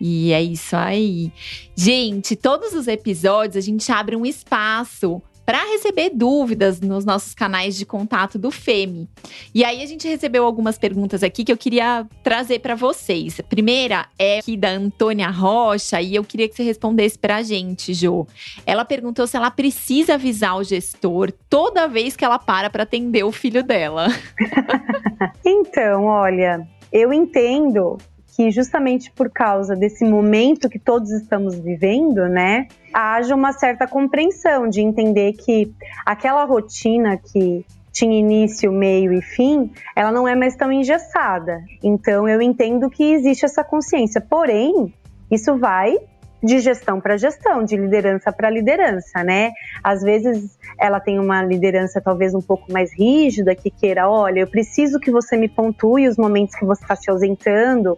E 0.00 0.32
é 0.32 0.42
isso 0.42 0.76
aí. 0.76 1.32
Gente, 1.74 2.36
todos 2.36 2.72
os 2.72 2.86
episódios 2.86 3.56
a 3.56 3.60
gente 3.60 3.90
abre 3.90 4.14
um 4.14 4.26
espaço 4.26 5.22
para 5.44 5.64
receber 5.64 6.10
dúvidas 6.10 6.80
nos 6.80 7.04
nossos 7.04 7.34
canais 7.34 7.76
de 7.76 7.84
contato 7.84 8.38
do 8.38 8.50
FEME. 8.50 9.08
E 9.54 9.64
aí 9.64 9.82
a 9.82 9.86
gente 9.86 10.08
recebeu 10.08 10.44
algumas 10.44 10.78
perguntas 10.78 11.22
aqui 11.22 11.44
que 11.44 11.52
eu 11.52 11.56
queria 11.56 12.06
trazer 12.22 12.60
para 12.60 12.74
vocês. 12.74 13.38
A 13.40 13.42
primeira 13.42 14.06
é 14.18 14.38
aqui 14.38 14.56
da 14.56 14.70
Antônia 14.70 15.28
Rocha 15.28 16.00
e 16.00 16.14
eu 16.14 16.24
queria 16.24 16.48
que 16.48 16.54
você 16.54 16.62
respondesse 16.62 17.18
para 17.18 17.36
a 17.36 17.42
gente, 17.42 17.92
Jo. 17.92 18.26
Ela 18.64 18.84
perguntou 18.84 19.26
se 19.26 19.36
ela 19.36 19.50
precisa 19.50 20.14
avisar 20.14 20.56
o 20.56 20.64
gestor 20.64 21.32
toda 21.48 21.88
vez 21.88 22.16
que 22.16 22.24
ela 22.24 22.38
para 22.38 22.70
para 22.70 22.84
atender 22.84 23.24
o 23.24 23.32
filho 23.32 23.62
dela. 23.62 24.08
então, 25.44 26.04
olha, 26.04 26.66
eu 26.92 27.12
entendo 27.12 27.98
que 28.34 28.50
justamente 28.50 29.12
por 29.12 29.30
causa 29.30 29.76
desse 29.76 30.04
momento 30.04 30.68
que 30.68 30.78
todos 30.78 31.10
estamos 31.10 31.54
vivendo, 31.54 32.28
né, 32.28 32.66
haja 32.92 33.34
uma 33.34 33.52
certa 33.52 33.86
compreensão 33.86 34.68
de 34.68 34.80
entender 34.80 35.34
que 35.34 35.72
aquela 36.04 36.44
rotina 36.44 37.16
que 37.16 37.64
tinha 37.92 38.18
início, 38.18 38.72
meio 38.72 39.12
e 39.12 39.22
fim, 39.22 39.70
ela 39.94 40.10
não 40.10 40.26
é 40.26 40.34
mais 40.34 40.56
tão 40.56 40.72
engessada. 40.72 41.62
Então 41.80 42.28
eu 42.28 42.42
entendo 42.42 42.90
que 42.90 43.04
existe 43.12 43.44
essa 43.44 43.62
consciência. 43.62 44.20
Porém, 44.20 44.92
isso 45.30 45.56
vai 45.56 45.96
de 46.42 46.58
gestão 46.58 47.00
para 47.00 47.16
gestão, 47.16 47.64
de 47.64 47.76
liderança 47.76 48.32
para 48.32 48.50
liderança, 48.50 49.22
né? 49.24 49.52
Às 49.82 50.02
vezes 50.02 50.58
ela 50.78 51.00
tem 51.00 51.18
uma 51.18 51.42
liderança 51.42 52.00
talvez 52.00 52.34
um 52.34 52.42
pouco 52.42 52.70
mais 52.70 52.92
rígida 52.92 53.54
que 53.54 53.70
queira, 53.70 54.10
olha, 54.10 54.40
eu 54.40 54.46
preciso 54.46 54.98
que 54.98 55.10
você 55.10 55.36
me 55.36 55.48
pontue 55.48 56.06
os 56.06 56.18
momentos 56.18 56.54
que 56.56 56.66
você 56.66 56.82
está 56.82 56.96
se 56.96 57.10
ausentando, 57.10 57.96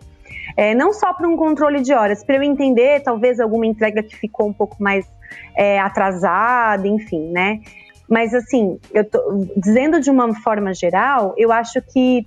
é, 0.56 0.74
não 0.74 0.92
só 0.92 1.12
para 1.12 1.28
um 1.28 1.36
controle 1.36 1.80
de 1.80 1.92
horas, 1.92 2.24
para 2.24 2.36
eu 2.36 2.42
entender 2.42 3.00
talvez 3.00 3.40
alguma 3.40 3.66
entrega 3.66 4.02
que 4.02 4.16
ficou 4.16 4.48
um 4.48 4.52
pouco 4.52 4.76
mais 4.82 5.06
é, 5.56 5.78
atrasada, 5.78 6.86
enfim, 6.86 7.30
né? 7.30 7.60
Mas 8.08 8.32
assim, 8.34 8.78
eu 8.94 9.04
tô 9.04 9.46
dizendo 9.56 10.00
de 10.00 10.10
uma 10.10 10.34
forma 10.40 10.72
geral, 10.72 11.34
eu 11.36 11.50
acho 11.50 11.82
que 11.82 12.26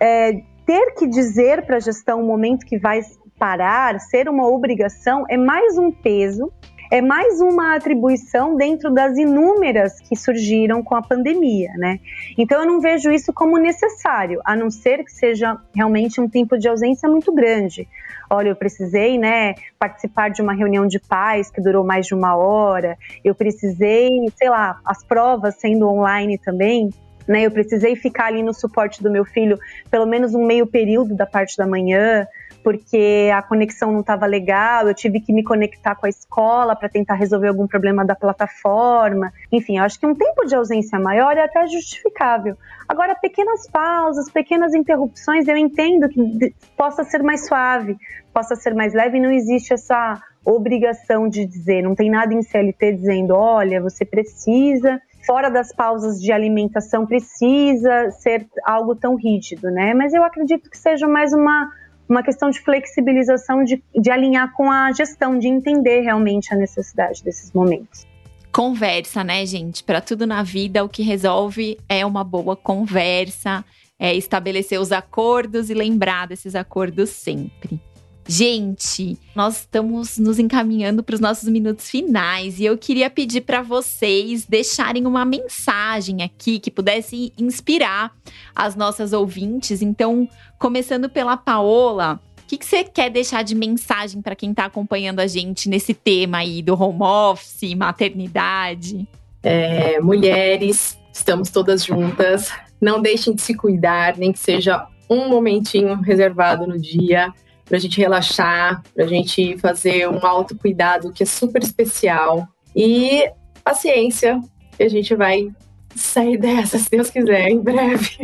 é, 0.00 0.40
ter 0.64 0.94
que 0.94 1.06
dizer 1.06 1.66
para 1.66 1.76
a 1.76 1.80
gestão 1.80 2.20
o 2.20 2.26
momento 2.26 2.64
que 2.64 2.78
vai 2.78 3.00
parar, 3.38 3.98
ser 4.00 4.28
uma 4.28 4.46
obrigação, 4.48 5.24
é 5.28 5.36
mais 5.36 5.76
um 5.76 5.90
peso 5.90 6.50
é 6.90 7.00
mais 7.00 7.40
uma 7.40 7.74
atribuição 7.74 8.56
dentro 8.56 8.90
das 8.92 9.16
inúmeras 9.16 10.00
que 10.00 10.16
surgiram 10.16 10.82
com 10.82 10.94
a 10.94 11.02
pandemia, 11.02 11.72
né? 11.76 12.00
Então 12.36 12.60
eu 12.60 12.66
não 12.66 12.80
vejo 12.80 13.10
isso 13.10 13.32
como 13.32 13.58
necessário, 13.58 14.40
a 14.44 14.54
não 14.54 14.70
ser 14.70 15.04
que 15.04 15.12
seja 15.12 15.58
realmente 15.74 16.20
um 16.20 16.28
tempo 16.28 16.58
de 16.58 16.68
ausência 16.68 17.08
muito 17.08 17.32
grande. 17.32 17.88
Olha, 18.28 18.48
eu 18.48 18.56
precisei, 18.56 19.18
né, 19.18 19.54
participar 19.78 20.30
de 20.30 20.42
uma 20.42 20.52
reunião 20.52 20.86
de 20.86 20.98
pais 20.98 21.50
que 21.50 21.60
durou 21.60 21.84
mais 21.84 22.06
de 22.06 22.14
uma 22.14 22.36
hora. 22.36 22.98
Eu 23.24 23.34
precisei, 23.34 24.10
sei 24.36 24.50
lá, 24.50 24.80
as 24.84 25.04
provas 25.04 25.54
sendo 25.56 25.88
online 25.88 26.38
também. 26.38 26.90
Né, 27.28 27.42
eu 27.42 27.50
precisei 27.50 27.96
ficar 27.96 28.26
ali 28.26 28.40
no 28.40 28.54
suporte 28.54 29.02
do 29.02 29.10
meu 29.10 29.24
filho 29.24 29.58
pelo 29.90 30.06
menos 30.06 30.32
um 30.32 30.46
meio 30.46 30.64
período 30.64 31.12
da 31.12 31.26
parte 31.26 31.56
da 31.56 31.66
manhã 31.66 32.24
porque 32.66 33.30
a 33.32 33.40
conexão 33.42 33.92
não 33.92 34.00
estava 34.00 34.26
legal, 34.26 34.88
eu 34.88 34.92
tive 34.92 35.20
que 35.20 35.32
me 35.32 35.44
conectar 35.44 35.94
com 35.94 36.04
a 36.04 36.08
escola 36.08 36.74
para 36.74 36.88
tentar 36.88 37.14
resolver 37.14 37.46
algum 37.46 37.64
problema 37.64 38.04
da 38.04 38.16
plataforma. 38.16 39.32
Enfim, 39.52 39.78
eu 39.78 39.84
acho 39.84 40.00
que 40.00 40.04
um 40.04 40.16
tempo 40.16 40.44
de 40.44 40.56
ausência 40.56 40.98
maior 40.98 41.36
é 41.36 41.44
até 41.44 41.64
justificável. 41.68 42.56
Agora, 42.88 43.14
pequenas 43.14 43.70
pausas, 43.70 44.28
pequenas 44.28 44.74
interrupções, 44.74 45.46
eu 45.46 45.56
entendo 45.56 46.08
que 46.08 46.52
possa 46.76 47.04
ser 47.04 47.22
mais 47.22 47.46
suave, 47.46 47.96
possa 48.34 48.56
ser 48.56 48.74
mais 48.74 48.92
leve, 48.92 49.20
não 49.20 49.30
existe 49.30 49.72
essa 49.72 50.20
obrigação 50.44 51.28
de 51.28 51.46
dizer, 51.46 51.82
não 51.82 51.94
tem 51.94 52.10
nada 52.10 52.34
em 52.34 52.42
CLT 52.42 52.94
dizendo, 52.94 53.32
olha, 53.36 53.80
você 53.80 54.04
precisa 54.04 55.00
fora 55.24 55.48
das 55.48 55.72
pausas 55.72 56.20
de 56.20 56.30
alimentação 56.30 57.04
precisa 57.04 58.10
ser 58.12 58.46
algo 58.64 58.94
tão 58.94 59.16
rígido, 59.16 59.70
né? 59.72 59.92
Mas 59.92 60.14
eu 60.14 60.22
acredito 60.22 60.70
que 60.70 60.78
seja 60.78 61.08
mais 61.08 61.32
uma 61.32 61.68
uma 62.08 62.22
questão 62.22 62.50
de 62.50 62.60
flexibilização, 62.60 63.64
de, 63.64 63.82
de 63.94 64.10
alinhar 64.10 64.52
com 64.52 64.70
a 64.70 64.92
gestão, 64.92 65.38
de 65.38 65.48
entender 65.48 66.00
realmente 66.00 66.52
a 66.52 66.56
necessidade 66.56 67.22
desses 67.22 67.52
momentos. 67.52 68.06
Conversa, 68.52 69.22
né, 69.22 69.44
gente? 69.44 69.84
Para 69.84 70.00
tudo 70.00 70.26
na 70.26 70.42
vida, 70.42 70.82
o 70.82 70.88
que 70.88 71.02
resolve 71.02 71.78
é 71.88 72.06
uma 72.06 72.24
boa 72.24 72.56
conversa, 72.56 73.64
é 73.98 74.14
estabelecer 74.14 74.80
os 74.80 74.92
acordos 74.92 75.68
e 75.68 75.74
lembrar 75.74 76.26
desses 76.26 76.54
acordos 76.54 77.10
sempre. 77.10 77.80
Gente, 78.28 79.16
nós 79.36 79.60
estamos 79.60 80.18
nos 80.18 80.40
encaminhando 80.40 81.00
para 81.02 81.14
os 81.14 81.20
nossos 81.20 81.48
minutos 81.48 81.88
finais 81.88 82.58
e 82.58 82.64
eu 82.64 82.76
queria 82.76 83.08
pedir 83.08 83.42
para 83.42 83.62
vocês 83.62 84.44
deixarem 84.44 85.06
uma 85.06 85.24
mensagem 85.24 86.22
aqui 86.22 86.58
que 86.58 86.70
pudesse 86.70 87.32
inspirar 87.38 88.12
as 88.52 88.74
nossas 88.74 89.12
ouvintes. 89.12 89.80
Então, 89.80 90.28
começando 90.58 91.08
pela 91.08 91.36
Paola, 91.36 92.20
o 92.42 92.46
que, 92.48 92.58
que 92.58 92.66
você 92.66 92.82
quer 92.82 93.10
deixar 93.10 93.44
de 93.44 93.54
mensagem 93.54 94.20
para 94.20 94.34
quem 94.34 94.50
está 94.50 94.64
acompanhando 94.64 95.20
a 95.20 95.26
gente 95.28 95.68
nesse 95.68 95.94
tema 95.94 96.38
aí 96.38 96.62
do 96.62 96.74
home 96.80 97.02
office, 97.02 97.74
maternidade? 97.76 99.06
É, 99.40 100.00
mulheres, 100.00 100.98
estamos 101.12 101.48
todas 101.50 101.84
juntas. 101.84 102.50
Não 102.80 103.00
deixem 103.00 103.36
de 103.36 103.42
se 103.42 103.54
cuidar, 103.54 104.16
nem 104.16 104.32
que 104.32 104.38
seja 104.40 104.84
um 105.08 105.28
momentinho 105.28 105.94
reservado 106.00 106.66
no 106.66 106.76
dia 106.76 107.32
para 107.66 107.76
a 107.76 107.80
gente 107.80 108.00
relaxar, 108.00 108.82
para 108.94 109.04
a 109.04 109.08
gente 109.08 109.58
fazer 109.58 110.08
um 110.08 110.24
autocuidado 110.24 111.12
que 111.12 111.22
é 111.22 111.26
super 111.26 111.62
especial. 111.62 112.46
E 112.74 113.28
paciência, 113.64 114.40
que 114.76 114.82
a 114.84 114.88
gente 114.88 115.14
vai 115.14 115.48
sair 115.94 116.36
dessa, 116.38 116.78
se 116.78 116.90
Deus 116.90 117.10
quiser, 117.10 117.48
em 117.48 117.60
breve. 117.60 118.18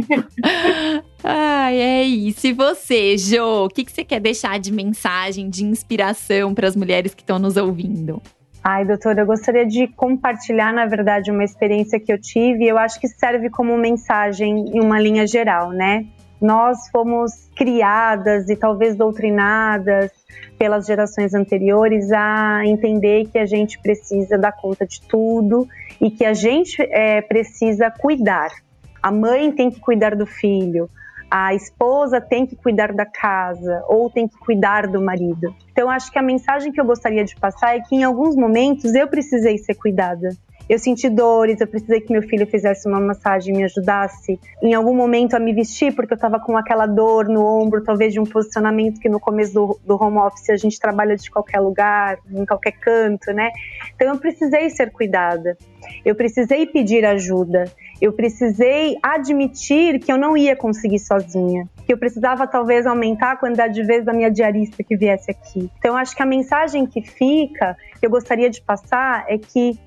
Ai, 1.24 1.76
é 1.76 2.02
isso. 2.02 2.46
E 2.46 2.52
você, 2.52 3.16
Jo, 3.18 3.64
o 3.64 3.68
que, 3.68 3.85
que 3.85 3.92
você 3.92 4.05
quer 4.05 4.20
deixar 4.20 4.59
de 4.59 4.72
mensagem, 4.72 5.50
de 5.50 5.64
inspiração 5.64 6.55
para 6.55 6.68
as 6.68 6.76
mulheres 6.76 7.14
que 7.14 7.22
estão 7.22 7.38
nos 7.38 7.57
ouvindo? 7.57 8.22
Ai, 8.64 8.85
doutora, 8.85 9.22
eu 9.22 9.26
gostaria 9.26 9.66
de 9.66 9.88
compartilhar, 9.88 10.72
na 10.72 10.87
verdade, 10.87 11.33
uma 11.33 11.42
experiência 11.42 11.98
que 11.98 12.12
eu 12.12 12.20
tive 12.20 12.64
e 12.64 12.68
eu 12.68 12.78
acho 12.78 13.00
que 13.00 13.09
serve 13.09 13.50
como 13.50 13.76
mensagem 13.76 14.76
em 14.76 14.81
uma 14.81 15.00
linha 15.00 15.26
geral, 15.26 15.70
né? 15.70 16.07
Nós 16.42 16.88
fomos 16.90 17.48
criadas 17.57 18.50
e 18.50 18.57
talvez 18.57 18.96
doutrinadas 18.96 20.11
pelas 20.59 20.87
gerações 20.87 21.35
anteriores 21.35 22.11
a 22.12 22.66
entender 22.66 23.26
que 23.31 23.38
a 23.38 23.46
gente 23.46 23.81
precisa 23.81 24.37
dar 24.37 24.52
conta 24.52 24.85
de 24.85 25.00
tudo 25.02 25.68
e 26.00 26.11
que 26.11 26.24
a 26.24 26.35
gente 26.35 26.83
é, 26.83 27.20
precisa 27.20 27.90
cuidar. 27.90 28.50
A 29.00 29.11
mãe 29.11 29.52
tem 29.52 29.70
que 29.70 29.81
cuidar 29.81 30.16
do 30.16 30.26
filho, 30.26 30.88
a 31.31 31.55
esposa 31.55 32.20
tem 32.20 32.44
que 32.44 32.55
cuidar 32.55 32.92
da 32.92 33.07
casa 33.07 33.83
ou 33.88 34.11
tem 34.11 34.28
que 34.28 34.37
cuidar 34.38 34.87
do 34.87 35.00
marido. 35.00 35.55
Então, 35.70 35.88
acho 35.88 36.12
que 36.12 36.18
a 36.18 36.22
mensagem 36.22 36.70
que 36.70 36.81
eu 36.81 36.85
gostaria 36.85 37.24
de 37.24 37.35
passar 37.37 37.74
é 37.74 37.81
que 37.81 37.96
em 37.96 38.05
alguns 38.05 38.37
momentos 38.37 38.94
eu 38.94 39.09
precisei 39.09 39.57
ser 39.59 39.74
cuidada 39.74 40.28
eu 40.68 40.79
senti 40.79 41.09
dores, 41.09 41.61
eu 41.61 41.66
precisei 41.66 42.01
que 42.01 42.12
meu 42.12 42.22
filho 42.22 42.46
fizesse 42.46 42.88
uma 42.88 43.01
massagem 43.01 43.55
me 43.55 43.64
ajudasse 43.64 44.38
em 44.62 44.75
algum 44.75 44.94
momento 44.94 45.35
a 45.35 45.38
me 45.40 45.53
vestir, 45.53 45.94
porque 45.94 46.12
eu 46.12 46.16
estava 46.16 46.38
com 46.38 46.57
aquela 46.57 46.87
dor 46.87 47.29
no 47.29 47.44
ombro, 47.44 47.83
talvez 47.83 48.12
de 48.12 48.20
um 48.20 48.25
posicionamento 48.25 49.01
que 49.01 49.09
no 49.09 49.20
começo 49.20 49.53
do, 49.53 49.81
do 49.85 50.03
home 50.03 50.18
office 50.18 50.51
a 50.51 50.57
gente 50.57 50.79
trabalha 50.79 51.16
de 51.16 51.31
qualquer 51.31 51.61
lugar, 51.61 52.18
em 52.31 52.46
qualquer 52.46 52.72
canto, 52.72 53.33
né? 53.33 53.51
Então 53.94 54.09
eu 54.09 54.18
precisei 54.18 54.70
ser 54.70 54.90
cuidada, 54.90 55.57
eu 56.05 56.14
precisei 56.14 56.66
pedir 56.66 57.05
ajuda, 57.05 57.64
eu 58.01 58.12
precisei 58.12 58.96
admitir 59.03 59.98
que 59.98 60.11
eu 60.11 60.18
não 60.18 60.37
ia 60.37 60.57
conseguir 60.57 60.98
sozinha, 60.98 61.68
que 61.87 61.92
eu 61.92 61.98
precisava 61.98 62.46
talvez 62.46 62.87
aumentar 62.87 63.33
a 63.33 63.37
quantidade 63.37 63.75
de 63.75 63.85
vezes 63.85 64.05
da 64.05 64.12
minha 64.12 64.31
diarista 64.31 64.83
que 64.83 64.96
viesse 64.96 65.31
aqui. 65.31 65.70
Então 65.79 65.96
acho 65.96 66.14
que 66.16 66.22
a 66.22 66.27
mensagem 66.27 66.87
que 66.87 67.03
fica, 67.03 67.77
que 67.98 68.07
eu 68.07 68.11
gostaria 68.11 68.48
de 68.48 68.61
passar 68.61 69.25
é 69.29 69.38
que 69.38 69.79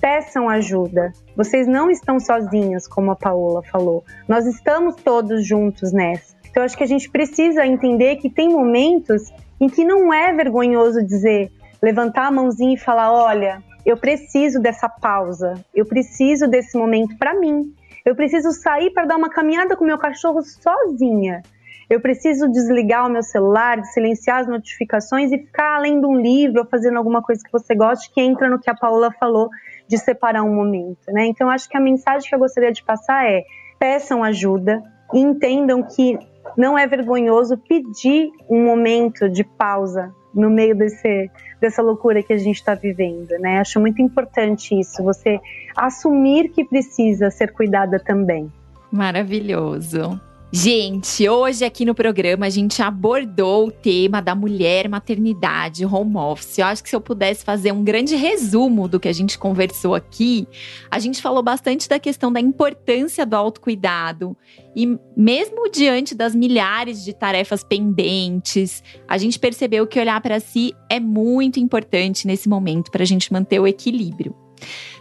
peçam 0.00 0.48
ajuda. 0.48 1.12
Vocês 1.36 1.66
não 1.66 1.90
estão 1.90 2.18
sozinhas, 2.18 2.86
como 2.86 3.10
a 3.10 3.16
Paola 3.16 3.62
falou. 3.62 4.04
Nós 4.26 4.46
estamos 4.46 4.96
todos 4.96 5.46
juntos 5.46 5.92
nessa. 5.92 6.36
Então, 6.50 6.62
acho 6.62 6.76
que 6.76 6.84
a 6.84 6.88
gente 6.88 7.10
precisa 7.10 7.66
entender 7.66 8.16
que 8.16 8.30
tem 8.30 8.48
momentos 8.48 9.32
em 9.60 9.68
que 9.68 9.84
não 9.84 10.12
é 10.12 10.32
vergonhoso 10.32 11.04
dizer, 11.04 11.52
levantar 11.82 12.26
a 12.26 12.30
mãozinha 12.30 12.74
e 12.74 12.78
falar: 12.78 13.12
olha, 13.12 13.62
eu 13.84 13.96
preciso 13.96 14.60
dessa 14.60 14.88
pausa, 14.88 15.54
eu 15.74 15.86
preciso 15.86 16.48
desse 16.48 16.76
momento 16.76 17.16
para 17.16 17.38
mim. 17.38 17.74
Eu 18.04 18.16
preciso 18.16 18.52
sair 18.52 18.90
para 18.90 19.04
dar 19.04 19.16
uma 19.16 19.28
caminhada 19.28 19.76
com 19.76 19.84
meu 19.84 19.98
cachorro 19.98 20.40
sozinha. 20.42 21.42
Eu 21.90 22.00
preciso 22.00 22.48
desligar 22.50 23.06
o 23.06 23.10
meu 23.10 23.22
celular, 23.22 23.82
silenciar 23.84 24.40
as 24.40 24.46
notificações 24.46 25.32
e 25.32 25.38
ficar 25.38 25.78
lendo 25.78 26.06
um 26.06 26.20
livro 26.20 26.60
ou 26.60 26.66
fazendo 26.66 26.98
alguma 26.98 27.22
coisa 27.22 27.42
que 27.42 27.50
você 27.50 27.74
goste, 27.74 28.12
que 28.12 28.20
entra 28.20 28.48
no 28.48 28.58
que 28.58 28.68
a 28.68 28.74
Paola 28.74 29.10
falou 29.10 29.48
de 29.88 29.98
separar 29.98 30.42
um 30.42 30.54
momento, 30.54 31.06
né? 31.08 31.26
Então 31.26 31.48
acho 31.48 31.68
que 31.68 31.76
a 31.76 31.80
mensagem 31.80 32.28
que 32.28 32.34
eu 32.34 32.38
gostaria 32.38 32.72
de 32.72 32.82
passar 32.82 33.24
é: 33.24 33.42
peçam 33.78 34.22
ajuda 34.22 34.82
entendam 35.12 35.82
que 35.82 36.18
não 36.56 36.78
é 36.78 36.86
vergonhoso 36.86 37.56
pedir 37.56 38.30
um 38.48 38.64
momento 38.64 39.28
de 39.28 39.44
pausa 39.44 40.12
no 40.34 40.50
meio 40.50 40.76
desse, 40.76 41.30
dessa 41.60 41.82
loucura 41.82 42.22
que 42.22 42.32
a 42.32 42.38
gente 42.38 42.56
está 42.56 42.74
vivendo, 42.74 43.30
né? 43.40 43.58
Acho 43.58 43.80
muito 43.80 44.00
importante 44.02 44.78
isso, 44.78 45.02
você 45.02 45.40
assumir 45.76 46.50
que 46.50 46.64
precisa 46.64 47.30
ser 47.30 47.52
cuidada 47.52 47.98
também. 47.98 48.52
Maravilhoso. 48.90 50.20
Gente, 50.50 51.28
hoje 51.28 51.62
aqui 51.62 51.84
no 51.84 51.94
programa 51.94 52.46
a 52.46 52.48
gente 52.48 52.80
abordou 52.80 53.68
o 53.68 53.70
tema 53.70 54.22
da 54.22 54.34
mulher, 54.34 54.88
maternidade, 54.88 55.84
home 55.84 56.16
office. 56.16 56.56
Eu 56.56 56.64
acho 56.64 56.82
que 56.82 56.88
se 56.88 56.96
eu 56.96 57.02
pudesse 57.02 57.44
fazer 57.44 57.70
um 57.70 57.84
grande 57.84 58.16
resumo 58.16 58.88
do 58.88 58.98
que 58.98 59.08
a 59.08 59.12
gente 59.12 59.38
conversou 59.38 59.94
aqui, 59.94 60.48
a 60.90 60.98
gente 60.98 61.20
falou 61.20 61.42
bastante 61.42 61.86
da 61.86 61.98
questão 61.98 62.32
da 62.32 62.40
importância 62.40 63.26
do 63.26 63.36
autocuidado. 63.36 64.34
E 64.74 64.98
mesmo 65.14 65.70
diante 65.70 66.14
das 66.14 66.34
milhares 66.34 67.04
de 67.04 67.12
tarefas 67.12 67.62
pendentes, 67.62 68.82
a 69.06 69.18
gente 69.18 69.38
percebeu 69.38 69.86
que 69.86 70.00
olhar 70.00 70.18
para 70.22 70.40
si 70.40 70.74
é 70.88 70.98
muito 70.98 71.60
importante 71.60 72.26
nesse 72.26 72.48
momento 72.48 72.90
para 72.90 73.02
a 73.02 73.06
gente 73.06 73.30
manter 73.30 73.60
o 73.60 73.66
equilíbrio. 73.66 74.34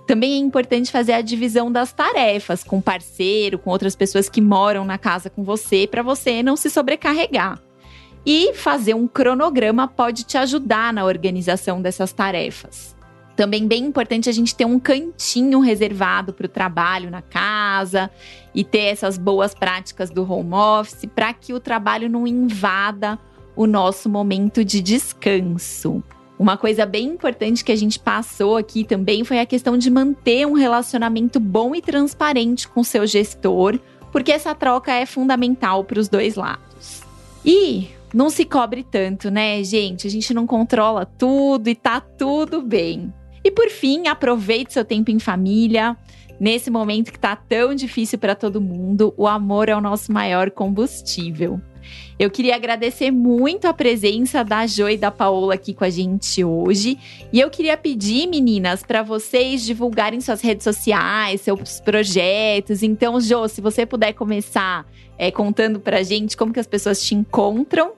Também 0.06 0.34
é 0.34 0.38
importante 0.38 0.92
fazer 0.92 1.14
a 1.14 1.22
divisão 1.22 1.72
das 1.72 1.92
tarefas 1.92 2.64
com 2.64 2.80
parceiro, 2.80 3.60
com 3.60 3.70
outras 3.70 3.96
pessoas 3.96 4.30
que 4.30 4.40
moram 4.40 4.86
na 4.86 4.98
casa 4.98 5.30
com 5.30 5.44
você, 5.44 5.86
para 5.86 6.02
você 6.02 6.42
não 6.42 6.56
se 6.56 6.70
sobrecarregar. 6.70 7.62
E 8.26 8.54
fazer 8.54 8.94
um 8.94 9.08
cronograma 9.08 9.88
pode 9.88 10.24
te 10.24 10.38
ajudar 10.38 10.94
na 10.94 11.06
organização 11.06 11.82
dessas 11.82 12.12
tarefas. 12.14 12.96
Também 13.38 13.68
bem 13.68 13.86
importante 13.86 14.30
a 14.30 14.32
gente 14.32 14.56
ter 14.56 14.66
um 14.66 14.80
cantinho 14.80 15.60
reservado 15.60 16.34
para 16.34 16.48
o 16.48 16.50
trabalho 16.50 17.12
na 17.12 17.22
casa 17.22 18.10
e 18.54 18.64
ter 18.64 18.86
essas 18.86 19.16
boas 19.16 19.54
práticas 19.54 20.10
do 20.10 20.30
home 20.30 20.56
office 20.56 21.08
para 21.14 21.32
que 21.34 21.54
o 21.54 21.60
trabalho 21.60 22.10
não 22.10 22.26
invada 22.26 23.20
o 23.56 23.68
nosso 23.68 24.10
momento 24.10 24.66
de 24.66 24.82
descanso. 24.82 26.04
Uma 26.40 26.56
coisa 26.56 26.86
bem 26.86 27.08
importante 27.08 27.66
que 27.66 27.72
a 27.72 27.76
gente 27.76 28.00
passou 28.00 28.58
aqui 28.58 28.84
também 28.84 29.24
foi 29.24 29.40
a 29.40 29.46
questão 29.46 29.78
de 29.78 29.90
manter 29.90 30.46
um 30.46 30.54
relacionamento 30.54 31.40
bom 31.40 31.74
e 31.74 31.82
transparente 31.82 32.68
com 32.68 32.84
seu 32.84 33.08
gestor, 33.08 33.80
porque 34.12 34.32
essa 34.32 34.54
troca 34.54 34.94
é 34.94 35.06
fundamental 35.06 35.84
para 35.84 36.00
os 36.00 36.08
dois 36.08 36.36
lados. 36.36 37.02
E 37.44 37.90
não 38.14 38.30
se 38.30 38.46
cobre 38.46 38.84
tanto, 38.84 39.32
né, 39.32 39.64
gente? 39.64 40.06
A 40.06 40.10
gente 40.10 40.34
não 40.34 40.46
controla 40.46 41.06
tudo 41.06 41.70
e 41.70 41.76
tá 41.76 42.00
tudo 42.00 42.62
bem. 42.62 43.12
E 43.44 43.50
por 43.50 43.70
fim, 43.70 44.08
aproveite 44.08 44.74
seu 44.74 44.86
tempo 44.86 45.10
em 45.10 45.20
família. 45.20 45.98
Nesse 46.40 46.70
momento 46.70 47.12
que 47.12 47.20
tá 47.20 47.36
tão 47.36 47.74
difícil 47.74 48.20
para 48.20 48.36
todo 48.36 48.62
mundo, 48.62 49.14
o 49.18 49.28
amor 49.28 49.70
é 49.70 49.76
o 49.76 49.82
nosso 49.82 50.12
maior 50.12 50.52
combustível. 50.52 51.60
Eu 52.20 52.32
queria 52.32 52.56
agradecer 52.56 53.12
muito 53.12 53.68
a 53.68 53.74
presença 53.74 54.44
da 54.44 54.66
Jo 54.66 54.90
e 54.90 54.98
da 54.98 55.12
Paola 55.12 55.54
aqui 55.54 55.74
com 55.74 55.84
a 55.84 55.90
gente 55.90 56.44
hoje. 56.44 56.98
E 57.32 57.40
eu 57.40 57.50
queria 57.50 57.78
pedir, 57.78 58.28
meninas, 58.28 58.84
para 58.84 59.04
vocês 59.04 59.64
divulgarem 59.64 60.20
suas 60.20 60.42
redes 60.42 60.64
sociais, 60.64 61.42
seus 61.42 61.80
projetos. 61.80 62.82
Então, 62.82 63.20
Jo, 63.20 63.48
se 63.48 63.62
você 63.62 63.86
puder 63.86 64.14
começar 64.14 64.86
é, 65.18 65.32
contando 65.32 65.80
pra 65.80 66.04
gente 66.04 66.38
como 66.38 66.54
que 66.54 66.60
as 66.60 66.68
pessoas 66.68 67.02
te 67.02 67.16
encontram. 67.16 67.94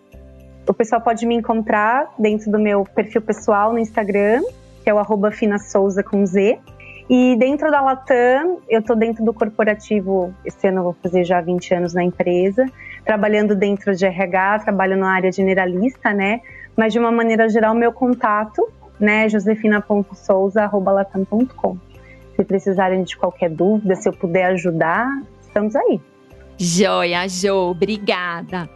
O 0.67 0.73
pessoal 0.73 1.01
pode 1.01 1.25
me 1.25 1.35
encontrar 1.35 2.13
dentro 2.17 2.51
do 2.51 2.59
meu 2.59 2.83
perfil 2.83 3.21
pessoal 3.21 3.73
no 3.73 3.79
Instagram, 3.79 4.41
que 4.83 4.89
é 4.89 4.93
o 4.93 4.99
arroba 4.99 5.31
com 6.09 6.25
Z. 6.25 6.59
E 7.09 7.35
dentro 7.37 7.71
da 7.71 7.81
Latam, 7.81 8.59
eu 8.69 8.81
estou 8.81 8.95
dentro 8.95 9.25
do 9.25 9.33
corporativo, 9.33 10.31
esse 10.45 10.67
ano 10.67 10.77
eu 10.79 10.83
vou 10.83 10.95
fazer 11.01 11.23
já 11.23 11.41
20 11.41 11.73
anos 11.73 11.95
na 11.95 12.03
empresa, 12.03 12.67
trabalhando 13.03 13.55
dentro 13.55 13.95
de 13.95 14.05
RH, 14.05 14.59
trabalho 14.59 14.95
na 14.95 15.11
área 15.11 15.31
generalista, 15.31 16.13
né? 16.13 16.41
Mas 16.77 16.93
de 16.93 16.99
uma 16.99 17.11
maneira 17.11 17.49
geral, 17.49 17.73
meu 17.73 17.91
contato, 17.91 18.71
né, 18.99 19.27
josefina.souza.latam.com. 19.27 21.77
Se 22.35 22.43
precisarem 22.43 23.01
de 23.03 23.17
qualquer 23.17 23.49
dúvida, 23.49 23.95
se 23.95 24.07
eu 24.07 24.13
puder 24.13 24.51
ajudar, 24.51 25.07
estamos 25.41 25.75
aí. 25.75 25.99
Joia, 26.59 27.27
Jo, 27.27 27.71
obrigada. 27.71 28.69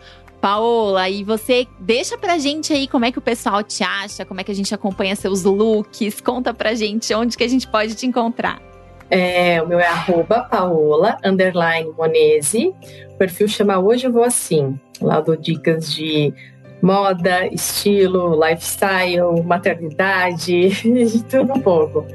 Paola, 0.43 1.07
e 1.07 1.23
você 1.23 1.65
deixa 1.79 2.17
pra 2.17 2.37
gente 2.37 2.73
aí 2.73 2.85
como 2.85 3.05
é 3.05 3.13
que 3.13 3.17
o 3.17 3.21
pessoal 3.21 3.63
te 3.63 3.81
acha, 3.81 4.25
como 4.25 4.41
é 4.41 4.43
que 4.43 4.51
a 4.51 4.53
gente 4.53 4.75
acompanha 4.75 5.15
seus 5.15 5.45
looks, 5.45 6.19
conta 6.19 6.53
pra 6.53 6.73
gente 6.73 7.13
onde 7.13 7.37
que 7.37 7.45
a 7.45 7.47
gente 7.47 7.65
pode 7.65 7.95
te 7.95 8.05
encontrar. 8.05 8.61
É, 9.09 9.61
o 9.61 9.67
meu 9.69 9.79
é 9.79 9.87
arroba 9.87 10.41
paola, 10.41 11.17
underline 11.23 11.89
monese, 11.97 12.75
o 13.13 13.17
perfil 13.17 13.47
chama 13.47 13.79
Hoje 13.79 14.05
Eu 14.05 14.11
Vou 14.11 14.25
Assim, 14.25 14.77
lá 14.99 15.21
dou 15.21 15.37
dicas 15.37 15.93
de 15.93 16.33
moda, 16.81 17.47
estilo, 17.47 18.37
lifestyle, 18.45 19.41
maternidade, 19.45 20.71
de 20.83 21.23
tudo 21.23 21.53
um 21.53 21.61
pouco. 21.61 22.05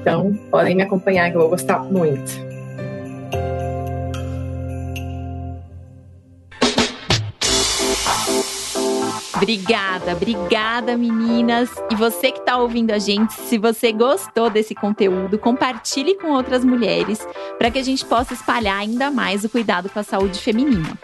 Então, 0.00 0.32
podem 0.50 0.74
me 0.74 0.82
acompanhar 0.84 1.30
que 1.30 1.36
eu 1.36 1.40
vou 1.42 1.50
gostar 1.50 1.80
muito. 1.80 2.53
Obrigada, 9.36 10.12
obrigada 10.12 10.96
meninas. 10.96 11.68
E 11.90 11.96
você 11.96 12.30
que 12.30 12.38
está 12.38 12.56
ouvindo 12.56 12.92
a 12.92 12.98
gente, 12.98 13.32
se 13.32 13.58
você 13.58 13.92
gostou 13.92 14.48
desse 14.48 14.74
conteúdo, 14.74 15.38
compartilhe 15.38 16.14
com 16.16 16.28
outras 16.28 16.64
mulheres 16.64 17.26
para 17.58 17.70
que 17.70 17.78
a 17.78 17.82
gente 17.82 18.04
possa 18.04 18.34
espalhar 18.34 18.78
ainda 18.78 19.10
mais 19.10 19.44
o 19.44 19.48
cuidado 19.48 19.88
com 19.88 19.98
a 19.98 20.04
saúde 20.04 20.38
feminina. 20.38 20.96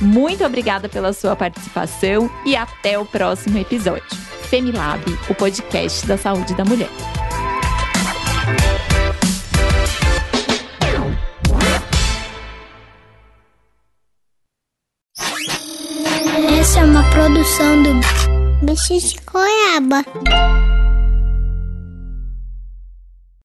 Muito 0.00 0.44
obrigada 0.44 0.88
pela 0.88 1.12
sua 1.12 1.36
participação 1.36 2.30
e 2.44 2.56
até 2.56 2.98
o 2.98 3.04
próximo 3.04 3.58
episódio. 3.58 4.04
Femilab, 4.48 5.04
o 5.28 5.34
podcast 5.34 6.06
da 6.06 6.16
saúde 6.16 6.54
da 6.54 6.64
mulher. 6.64 6.88
Essa 16.58 16.80
é 16.80 16.84
uma 16.84 17.02
produção 17.10 17.82
do 17.82 18.66
Bicho 18.66 18.98
de 18.98 19.16
Goiaba. 19.30 20.79